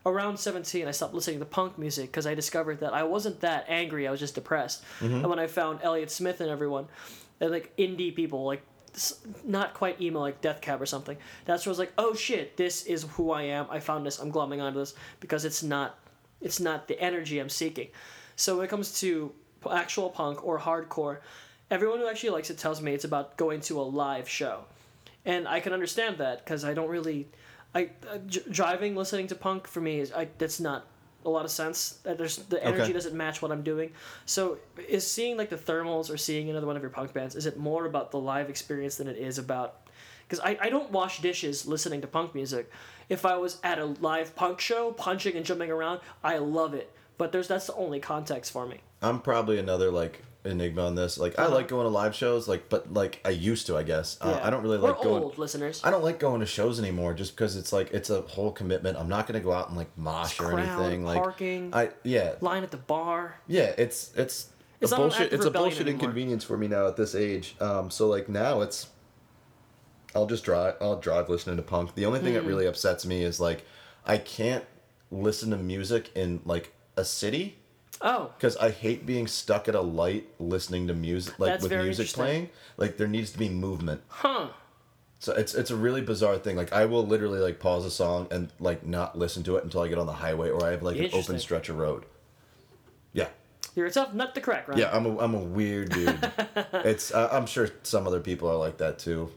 [0.07, 3.65] around 17 i stopped listening to punk music because i discovered that i wasn't that
[3.69, 5.15] angry i was just depressed Mm-hmm.
[5.23, 6.89] and when i found elliott smith and everyone
[7.41, 8.63] and like indie people like
[9.45, 12.55] not quite emo like death cab or something that's where i was like oh shit
[12.59, 15.99] this is who i am i found this i'm glomming onto this because it's not
[16.43, 17.89] it's not the energy i'm seeking
[18.37, 19.33] so when it comes to
[19.73, 21.19] actual punk or hardcore
[21.71, 24.65] everyone who actually likes it tells me it's about going to a live show
[25.25, 27.29] and I can understand that because I don't really,
[27.75, 30.87] I uh, j- driving listening to punk for me is I that's not
[31.25, 32.01] a lot of sense.
[32.05, 32.93] Uh, There's the energy Okay.
[32.93, 33.93] doesn't match what I'm doing.
[34.27, 37.47] So is seeing like the thermals or seeing another one of your punk bands is
[37.47, 39.81] it more about the live experience than it is about?
[40.29, 42.71] Because I, I don't wash dishes listening to punk music.
[43.09, 46.93] If I was at a live punk show, punching and jumping around, I love it.
[47.17, 48.81] But there's that's the only context for me.
[49.05, 51.17] I'm probably another like enigma on this.
[51.19, 51.55] Like I Uh-huh.
[51.55, 54.19] like going to live shows, like but like I used to, I guess.
[54.21, 55.23] Uh, I don't really like We're going.
[55.23, 55.81] old listeners.
[55.85, 58.99] I don't like going to shows anymore, just because it's like it's a whole commitment.
[58.99, 61.05] I'm not gonna go out and like mosh or anything.
[61.05, 61.71] Like parking.
[61.75, 63.37] I yeah Line at the bar.
[63.47, 63.73] yeah.
[63.79, 64.51] It's it's.
[64.81, 65.33] It's a bullshit.
[65.33, 66.01] It's a bullshit anymore.
[66.01, 67.57] inconvenience for me now at this age.
[67.61, 68.89] Um, so like now it's.
[70.15, 70.75] I'll just drive.
[70.81, 71.95] I'll drive listening to punk.
[71.95, 72.41] The only thing Hmm.
[72.41, 73.65] that really upsets me is like,
[74.07, 74.65] I can't
[75.11, 77.59] listen to music in like a city
[78.07, 81.73] Oh, because I hate being stuck at a light listening to music, like That's with
[81.73, 82.51] music playing.
[82.77, 84.03] Like there needs to be movement.
[84.09, 84.49] huh.
[85.21, 86.55] So it's it's a really bizarre thing.
[86.55, 89.81] Like I will literally like pause a song and like not listen to it until
[89.81, 92.05] I get on the highway or I have like an open stretch of road.
[93.15, 93.29] Yeah,
[93.75, 94.77] You're a tough nut to crack, right?
[94.77, 94.91] yeah.
[94.95, 96.31] I'm a I'm a weird dude.
[96.75, 99.31] it's uh, I'm sure some other people are like that too.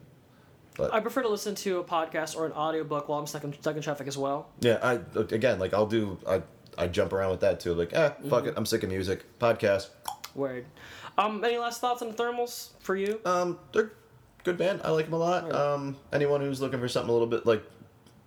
[0.75, 3.53] But I prefer to listen to a podcast or an audiobook while I'm stuck in,
[3.53, 4.49] stuck in traffic as well.
[4.59, 6.41] yeah, I again like I'll do I
[6.77, 7.73] I jump around with that too.
[7.73, 8.47] Like eh, fuck Mm-hmm.
[8.49, 8.53] it.
[8.57, 9.25] I'm sick of music.
[9.39, 9.89] Podcast.
[10.35, 10.65] Word.
[11.17, 13.19] Um, any last thoughts on the thermals for you?
[13.25, 13.91] Um, they're
[14.43, 14.81] good band.
[14.83, 15.51] I like them a lot.
[15.51, 17.63] Um, anyone who's looking for something a little bit like,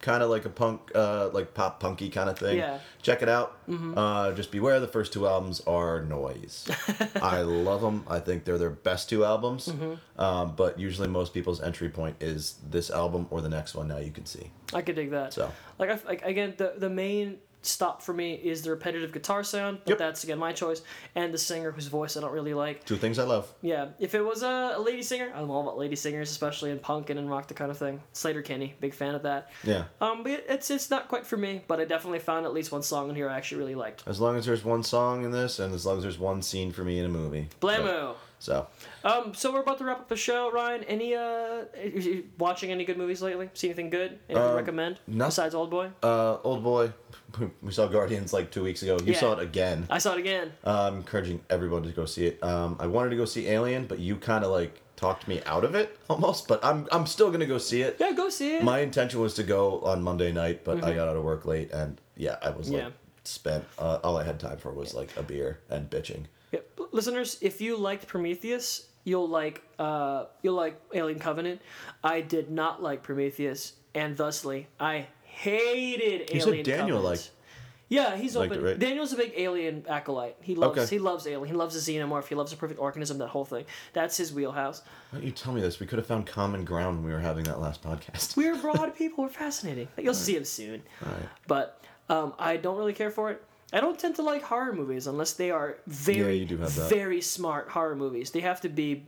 [0.01, 2.57] kind of like a punk, uh, like pop punky kind of thing.
[2.59, 2.79] Yeah.
[3.03, 3.57] Check it out.
[3.69, 4.81] Uh, just beware.
[4.81, 6.69] The first two albums are noise.
[7.23, 8.05] I love them.
[8.09, 9.73] I think they're their best two albums.
[10.19, 13.87] Um, but usually most people's entry point is this album or the next one.
[13.89, 14.51] Now you can see.
[14.75, 15.33] I could dig that.
[15.35, 15.53] So.
[15.79, 19.79] like, I, like again, the the main stop for me is the repetitive guitar sound,
[19.85, 19.99] but Yep.
[19.99, 20.83] that's again my choice,
[21.15, 22.85] and the singer whose voice I don't really like.
[22.85, 23.53] Two things I love.
[23.63, 26.79] Yeah, if it was a, a lady singer, I'm all about lady singers, especially in
[26.79, 28.01] punk and in rock, the kind of thing.
[28.15, 29.51] Sleater-Kinney, big fan of that.
[29.65, 29.85] Yeah.
[30.01, 32.73] Um, but it, it's it's not quite for me, but I definitely found at least
[32.73, 34.05] one song in here I actually really liked.
[34.07, 36.73] As long as there's one song in this, and as long as there's one scene
[36.73, 37.49] for me in a movie.
[37.61, 38.15] Blammo.
[38.39, 38.67] So.
[39.05, 40.83] Um, so we're about to wrap up the show, Ryan.
[40.85, 43.51] Any uh, are you watching any good movies lately?
[43.53, 44.19] See anything good?
[44.31, 45.27] Anything Um, recommend no.
[45.27, 45.91] besides Old Boy?
[46.03, 46.91] Uh, old boy.
[47.63, 48.99] We saw Guardians like two weeks ago.
[49.05, 49.19] You Yeah.
[49.21, 49.87] saw it again.
[49.91, 50.53] I saw it again.
[50.65, 52.43] I'm encouraging everyone to go see it.
[52.43, 55.65] Um, I wanted to go see Alien, but you kind of like talked me out
[55.65, 56.49] of it almost.
[56.49, 57.97] But I'm I'm still gonna go see it.
[58.01, 58.65] Yeah, go see it.
[58.65, 61.71] My intention was to go on Monday night, but I got out of work late,
[61.73, 62.89] and yeah, I was like Mm-hmm.
[62.91, 62.95] Yeah.
[63.25, 63.65] spent.
[63.79, 66.25] Uh, all I had time for was like a beer and bitching.
[66.53, 66.61] Yeah,
[66.93, 71.61] listeners, if you liked Prometheus, you'll like uh, you'll like Alien Covenant.
[72.03, 75.07] I did not like Prometheus, and thusly I
[75.45, 77.05] hated You said Alien Daniel Covenant.
[77.05, 77.31] liked-
[77.89, 78.53] Yeah, he's open.
[78.59, 78.79] it, right?
[78.79, 80.37] Daniel's a big alien acolyte.
[80.43, 80.89] He loves Okay.
[80.95, 81.49] he loves Alien.
[81.49, 82.27] He loves the xenomorph.
[82.29, 83.19] He loves the perfect organism.
[83.19, 83.65] That whole thing.
[83.93, 84.83] That's his wheelhouse.
[85.11, 85.81] Why don't you tell me this?
[85.81, 88.37] We could have found common ground when we were having that last podcast.
[88.37, 89.25] We're broad people.
[89.25, 89.89] We're fascinating.
[89.99, 90.83] You'll see him soon.
[91.05, 91.29] All right.
[91.49, 93.43] But um, I don't really care for it.
[93.73, 96.71] I don't tend to like horror movies unless they are very, you that.
[96.89, 98.31] very smart horror movies.
[98.33, 99.05] They have to be,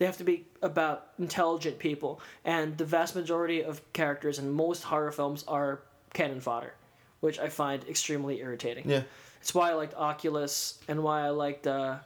[0.00, 4.82] they have to be about intelligent people, and the vast majority of characters in most
[4.82, 5.82] horror films are
[6.14, 6.72] cannon fodder,
[7.20, 8.88] which I find extremely irritating.
[8.88, 9.02] Yeah.
[9.42, 11.66] It's why I liked Oculus and why I liked.
[11.66, 11.98] Uh,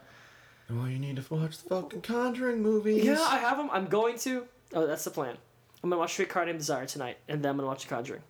[0.69, 3.05] Well, you need to watch the fucking Conjuring movies.
[3.05, 3.71] yeah, I have them.
[3.73, 4.49] I'm going to.
[4.73, 5.37] Oh, that's the plan.
[5.85, 8.23] I'm gonna watch Streetcar Named Desire tonight, and then I'm gonna watch The Conjuring.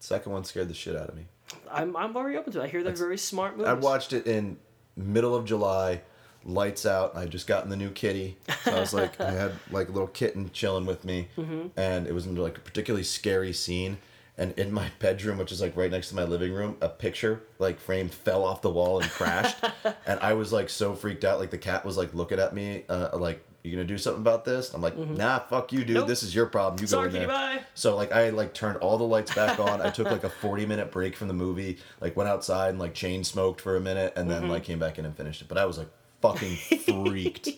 [0.00, 1.26] Second one scared the shit out of me.
[1.70, 2.64] I'm I'm very open to it.
[2.64, 3.68] I hear they're very smart movies.
[3.70, 4.56] I watched it in
[4.96, 6.00] middle of July,
[6.44, 7.16] lights out.
[7.16, 10.08] I just gotten the new kitty, so I was like, I had like a little
[10.08, 11.68] kitten chilling with me, Mm-hmm.
[11.76, 13.98] and it was in like a particularly scary scene.
[14.40, 17.42] And in my bedroom, which is like right next to my living room, a picture
[17.58, 19.56] like frame fell off the wall and crashed,
[20.06, 21.40] and I was like so freaked out.
[21.40, 24.44] Like the cat was like looking at me, uh, like, "You gonna do something about
[24.44, 25.88] this?" I'm like, "Nah, fuck you, dude.
[25.88, 25.94] Mm-hmm.
[25.96, 26.06] Nope.
[26.06, 26.80] This is your problem.
[26.80, 27.58] You go Sorry, in there." bye.
[27.74, 29.82] So like I like turned all the lights back on.
[29.82, 31.78] I took like a forty minute break from the movie.
[32.00, 34.40] Like went outside and like chain smoked for a minute, and Mm-hmm.
[34.42, 35.48] then like came back in and finished it.
[35.48, 35.88] But I was like
[36.20, 36.56] fucking
[37.06, 37.48] freaked.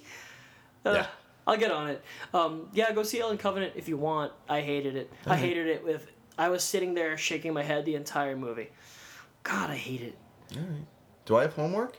[0.85, 1.07] yeah.
[1.47, 2.03] I'll get on it.
[2.33, 4.33] Um, yeah, go see Alien Covenant if you want.
[4.49, 5.11] I hated it.
[5.27, 6.11] I hated it with.
[6.39, 8.69] I was sitting there shaking my head the entire movie.
[9.43, 10.17] God, I hate it.
[10.57, 10.87] All right.
[11.25, 11.99] Do I have homework?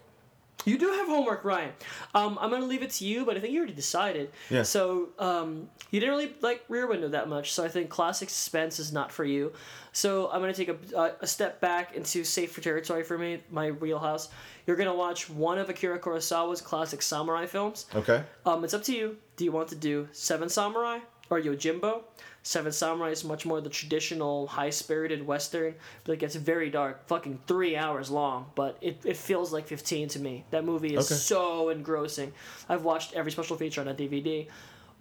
[0.65, 1.71] You do have homework, Ryan.
[2.13, 4.31] Um, I'm gonna leave it to you, but I think you already decided.
[4.49, 4.63] Yeah.
[4.63, 8.79] So um, you didn't really like Rear Window that much, so I think classic suspense
[8.79, 9.53] is not for you.
[9.91, 13.71] So I'm gonna take a, a, a step back into safer territory for me, my
[13.71, 14.29] wheelhouse.
[14.67, 17.87] You're gonna watch one of Akira Kurosawa's classic samurai films.
[17.95, 18.23] Okay.
[18.45, 19.17] Um, it's up to you.
[19.37, 20.99] Do you want to do Seven Samurai
[21.31, 22.03] or Yojimbo?
[22.43, 27.07] Seven Samurai is much more the traditional, high-spirited western, but it gets very dark.
[27.07, 30.43] Fucking three hours long, but it, it feels like fifteen to me.
[30.51, 31.15] That movie is Okay.
[31.19, 32.33] so engrossing.
[32.67, 34.47] I've watched every special feature on a DVD.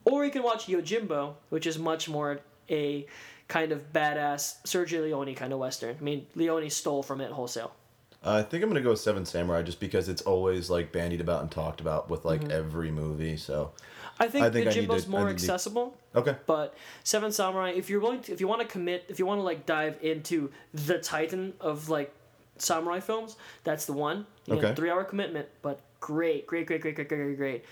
[0.04, 3.06] Or you can watch Yojimbo, which is much more a
[3.48, 5.96] kind of badass Sergio Leone kind of western.
[5.98, 7.72] I mean, Leone stole from it wholesale.
[8.22, 11.22] Uh, I think I'm gonna go with Seven Samurai just because it's always like bandied
[11.22, 12.50] about and talked about with like mm-hmm.
[12.50, 13.36] every movie.
[13.38, 13.72] So
[14.20, 15.96] I think, I think I Yojimbo's I more to- accessible.
[16.14, 19.26] okay, But Seven Samurai, if you're willing to, if you want to commit, if you
[19.26, 22.12] want to like dive into the titan of like
[22.58, 24.26] samurai films, that's the one.
[24.46, 24.68] You Okay.
[24.68, 27.64] know, three hour commitment, but great, great, great, great, great, great, great, great.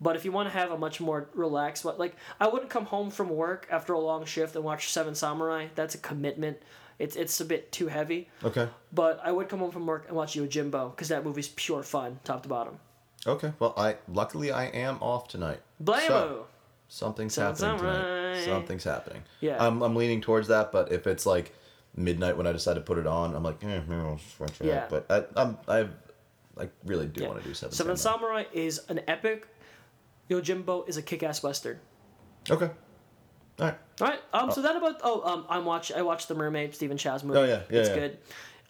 [0.00, 2.84] But if you want to have a much more relaxed, but like I wouldn't come
[2.86, 5.66] home from work after a long shift and watch Seven Samurai.
[5.74, 6.58] That's a commitment.
[7.00, 8.28] It's it's a bit too heavy.
[8.44, 11.82] okay, But I would come home from work and watch Yojimbo because that movie's pure
[11.82, 12.78] fun, top to bottom.
[13.26, 13.52] okay.
[13.58, 15.60] Well, I luckily I am off tonight.
[15.82, 16.06] Blammo.
[16.06, 16.46] So,
[16.88, 18.44] something's happening tonight.
[18.44, 19.22] Something's happening.
[19.40, 19.64] Yeah.
[19.64, 21.54] I'm I'm leaning towards that, but if it's like
[21.96, 24.66] midnight when I decide to put it on, I'm like, eh, maybe I'll switch it
[24.66, 24.74] Yeah.
[24.84, 24.90] up.
[24.90, 25.06] But
[25.36, 25.88] I I'm I
[26.62, 27.28] I really do Yeah.
[27.28, 28.42] want to do Seven, Seven Samurai.
[28.44, 29.46] Samurai is an epic.
[30.30, 31.78] Yojimbo is a kick-ass western.
[32.50, 32.66] Okay.
[33.60, 33.78] All right.
[34.00, 34.20] All right.
[34.32, 34.50] Um.
[34.50, 35.00] So that about.
[35.02, 35.22] Oh.
[35.22, 35.46] Um.
[35.48, 35.90] I'm watch.
[35.92, 36.74] I watched the Mermaid.
[36.74, 37.38] Stephen Chow's movie.
[37.40, 37.94] Oh, yeah, yeah, It's yeah.
[37.94, 38.18] good.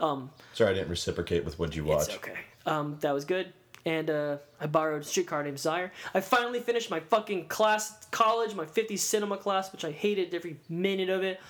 [0.01, 0.31] Um.
[0.55, 2.09] Sorry, I didn't reciprocate with what you watched.
[2.09, 2.39] It's okay.
[2.67, 2.97] Um.
[3.01, 3.53] That was good.
[3.89, 5.91] And uh, I borrowed Streetcar Named Desire.
[6.13, 10.59] I finally finished my fucking class, college, my 50 cinema class, which I hated every
[10.69, 11.41] minute of it.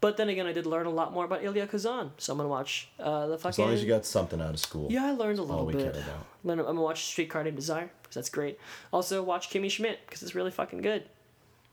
[0.00, 2.48] But then again, I did learn a lot more about Elia Kazan, so I'm gonna
[2.48, 3.50] watch uh, the fucking.
[3.50, 4.88] As long as you got something out of school.
[4.90, 6.58] Yeah, I learned a little all little we care about.
[6.60, 8.58] I'm gonna watch Streetcar Named Desire because that's great.
[8.92, 11.04] Also, watch Kimmy Schmidt because it's really fucking good.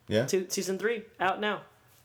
[0.08, 0.28] Yeah.
[0.28, 1.62] Two, season three out now.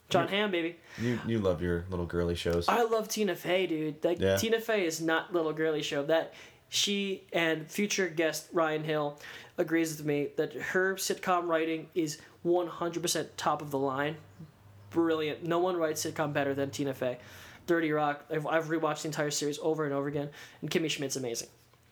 [0.09, 0.77] Jon Hamm, baby.
[1.01, 2.67] You you love your little girly shows.
[2.69, 4.03] I love Tina Fey, dude.
[4.05, 4.37] Like Yeah.
[4.37, 6.05] Tina Fey is not little girly show.
[6.05, 6.35] That
[6.69, 9.19] she and future guest Ryan Hill
[9.59, 14.17] agrees with me that her sitcom writing is 100% top of the line.
[14.91, 15.45] Brilliant.
[15.45, 17.19] No one writes sitcom better than Tina Fey.
[17.67, 18.25] 30 Rock.
[18.31, 21.49] I've, I've rewatched the entire series over and over again, and Kimmy Schmidt's amazing.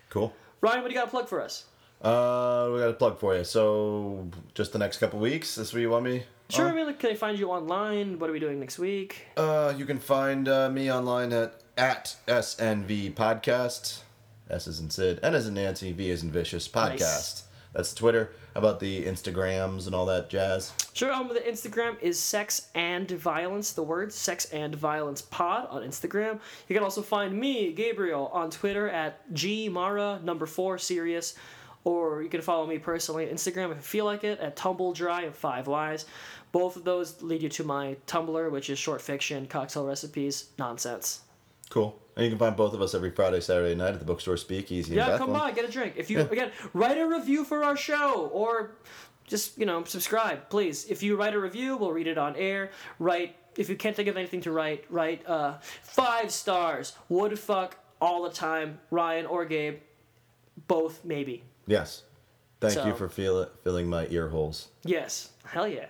[0.08, 0.32] Cool.
[0.60, 1.64] Ryan, what do you got to plug for us?
[2.00, 3.44] Uh, we got a plug for you.
[3.44, 5.54] So, just the next couple weeks.
[5.56, 6.24] This where you want me?
[6.50, 6.66] Sure.
[6.66, 6.72] on?
[6.72, 8.18] I mean, like, can I find you online?
[8.18, 9.26] What are we doing next week?
[9.36, 14.02] Uh, you can find uh, me online at at SNV Podcast.
[14.50, 17.00] S is in Sid, N is in Nancy, V is in Vicious Podcast.
[17.00, 17.44] Nice.
[17.74, 18.30] That's Twitter.
[18.54, 20.72] How about the Instagrams and all that jazz?
[20.92, 21.12] Sure.
[21.12, 23.72] Um, the Instagram is Sex and Violence.
[23.72, 26.38] The word Sex and Violence Pod on Instagram.
[26.68, 31.34] You can also find me, Gabriel, on Twitter at gmara number four serious,
[31.82, 34.92] or you can follow me personally on Instagram if you feel like it at Tumble
[34.92, 36.06] Dry and Five Wise.
[36.52, 41.22] Both of those lead you to my Tumblr, which is short fiction, cocktail recipes, nonsense.
[41.70, 41.98] Cool.
[42.16, 44.94] And you can find both of us every Friday, Saturday night at the bookstore Speakeasy
[44.94, 45.94] Yeah, come by, get a drink.
[45.96, 46.24] If you Yeah.
[46.30, 48.76] again write a review for our show or
[49.26, 50.84] just you know subscribe, please.
[50.88, 52.70] If you write a review, we'll read it on air.
[52.98, 56.96] Write if you can't think of anything to write, write uh, five stars.
[57.08, 59.78] Would fuck all the time, Ryan or Gabe,
[60.68, 61.42] both maybe.
[61.66, 62.02] Yes.
[62.60, 64.68] Thank So- you for feel filling my ear holes.
[64.84, 65.86] Yes, hell yeah.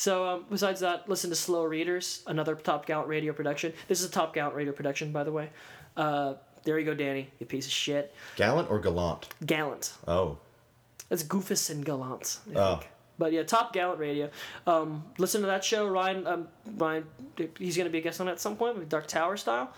[0.00, 3.74] So um, besides that, listen to Slow Readers, another Top Gallant radio production.
[3.86, 5.50] This is a Top Gallant radio production, by the way.
[5.94, 8.14] Uh, there you go, Danny, you piece of shit.
[8.36, 9.28] Gallant or gallant?
[9.44, 9.92] Gallant.
[10.08, 10.38] Oh.
[11.10, 12.38] That's Goofus and Gallant.
[12.50, 12.76] I Oh.
[12.76, 12.88] think.
[13.18, 14.30] But yeah, Top Gallant Radio.
[14.66, 16.26] Um, listen to that show, Ryan.
[16.26, 16.48] Um,
[16.78, 17.04] Ryan,
[17.58, 19.70] he's gonna be a guest on it at some point, with Dark Tower style.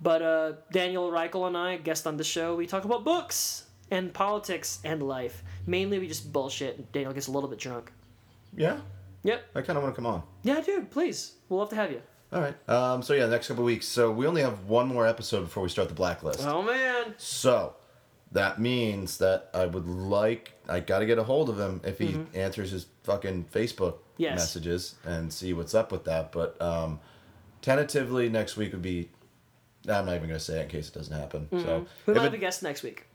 [0.00, 4.12] But uh, Daniel Reichel and I, guest on the show, we talk about books and
[4.12, 5.44] politics and life.
[5.64, 6.76] Mainly, we just bullshit.
[6.78, 7.92] and Daniel gets a little bit drunk.
[8.56, 8.80] Yeah.
[9.22, 9.44] Yep.
[9.54, 10.22] I kind of want to come on.
[10.42, 10.90] Yeah, dude.
[10.90, 12.00] Please, we'll love to have you.
[12.32, 12.68] All right.
[12.70, 13.02] Um.
[13.02, 13.86] So yeah, next couple weeks.
[13.86, 16.40] So we only have one more episode before we start the blacklist.
[16.46, 17.14] Oh man.
[17.18, 17.74] So
[18.32, 21.98] that means that I would like I got to get a hold of him if
[21.98, 24.24] he answers his fucking Facebook Mm-hmm.
[24.24, 24.38] Yes.
[24.38, 26.30] messages and see what's up with that.
[26.30, 27.00] But um,
[27.62, 29.08] tentatively next week would be.
[29.88, 31.48] I'm not even gonna say it in case it doesn't happen.
[31.50, 31.84] So Mm-hmm.
[32.06, 33.06] We might it- have a guest next week.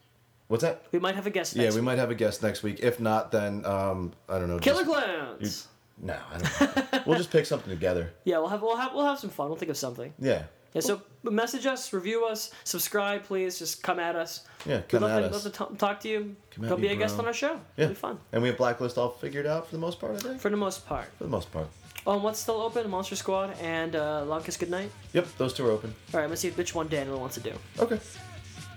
[0.47, 0.83] what's that?
[0.91, 1.83] We might have a guest Yeah, we week.
[1.83, 2.79] might have a guest next week.
[2.81, 4.57] If not, then um, I don't know.
[4.59, 5.67] Killer just- Clowns.
[6.01, 7.05] No, I don't.
[7.07, 8.11] we'll just pick something together.
[8.25, 9.47] Yeah, we'll have we'll have we'll have some fun.
[9.47, 10.13] We'll think of something.
[10.19, 10.43] Yeah.
[10.73, 13.57] Yeah, so message us, review us, subscribe, please.
[13.57, 14.41] Just come at us.
[14.65, 15.45] Yeah, We'd come love, at to, us.
[15.45, 16.35] love to t- talk to you.
[16.51, 17.53] Come Come me, be a guest on our show.
[17.77, 17.85] Yeah.
[17.85, 18.19] It'll be fun.
[18.33, 20.17] And we have blacklist all figured out for the most part.
[20.17, 20.41] I think.
[20.41, 21.05] For the most part.
[21.17, 21.67] For the most part.
[22.05, 22.89] Um, what's still open?
[22.89, 24.91] Monster Squad and uh, Long Kiss Goodnight.
[25.13, 25.95] Yep, those two are open.
[26.13, 27.53] All right, let's see which one Daniel wants to do.
[27.79, 27.99] Okay.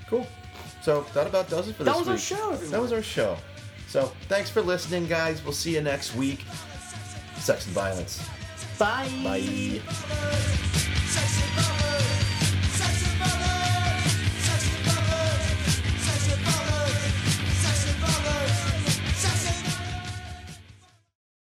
[0.08, 0.24] Cool.
[0.82, 2.70] So that about does it for That this was our show, everyone.
[2.70, 3.36] That was our show.
[3.88, 5.42] So thanks for listening, guys.
[5.42, 6.44] We'll see you next week.
[7.38, 8.28] Sex and violence.
[8.78, 9.08] Bye.
[9.24, 9.80] Bye.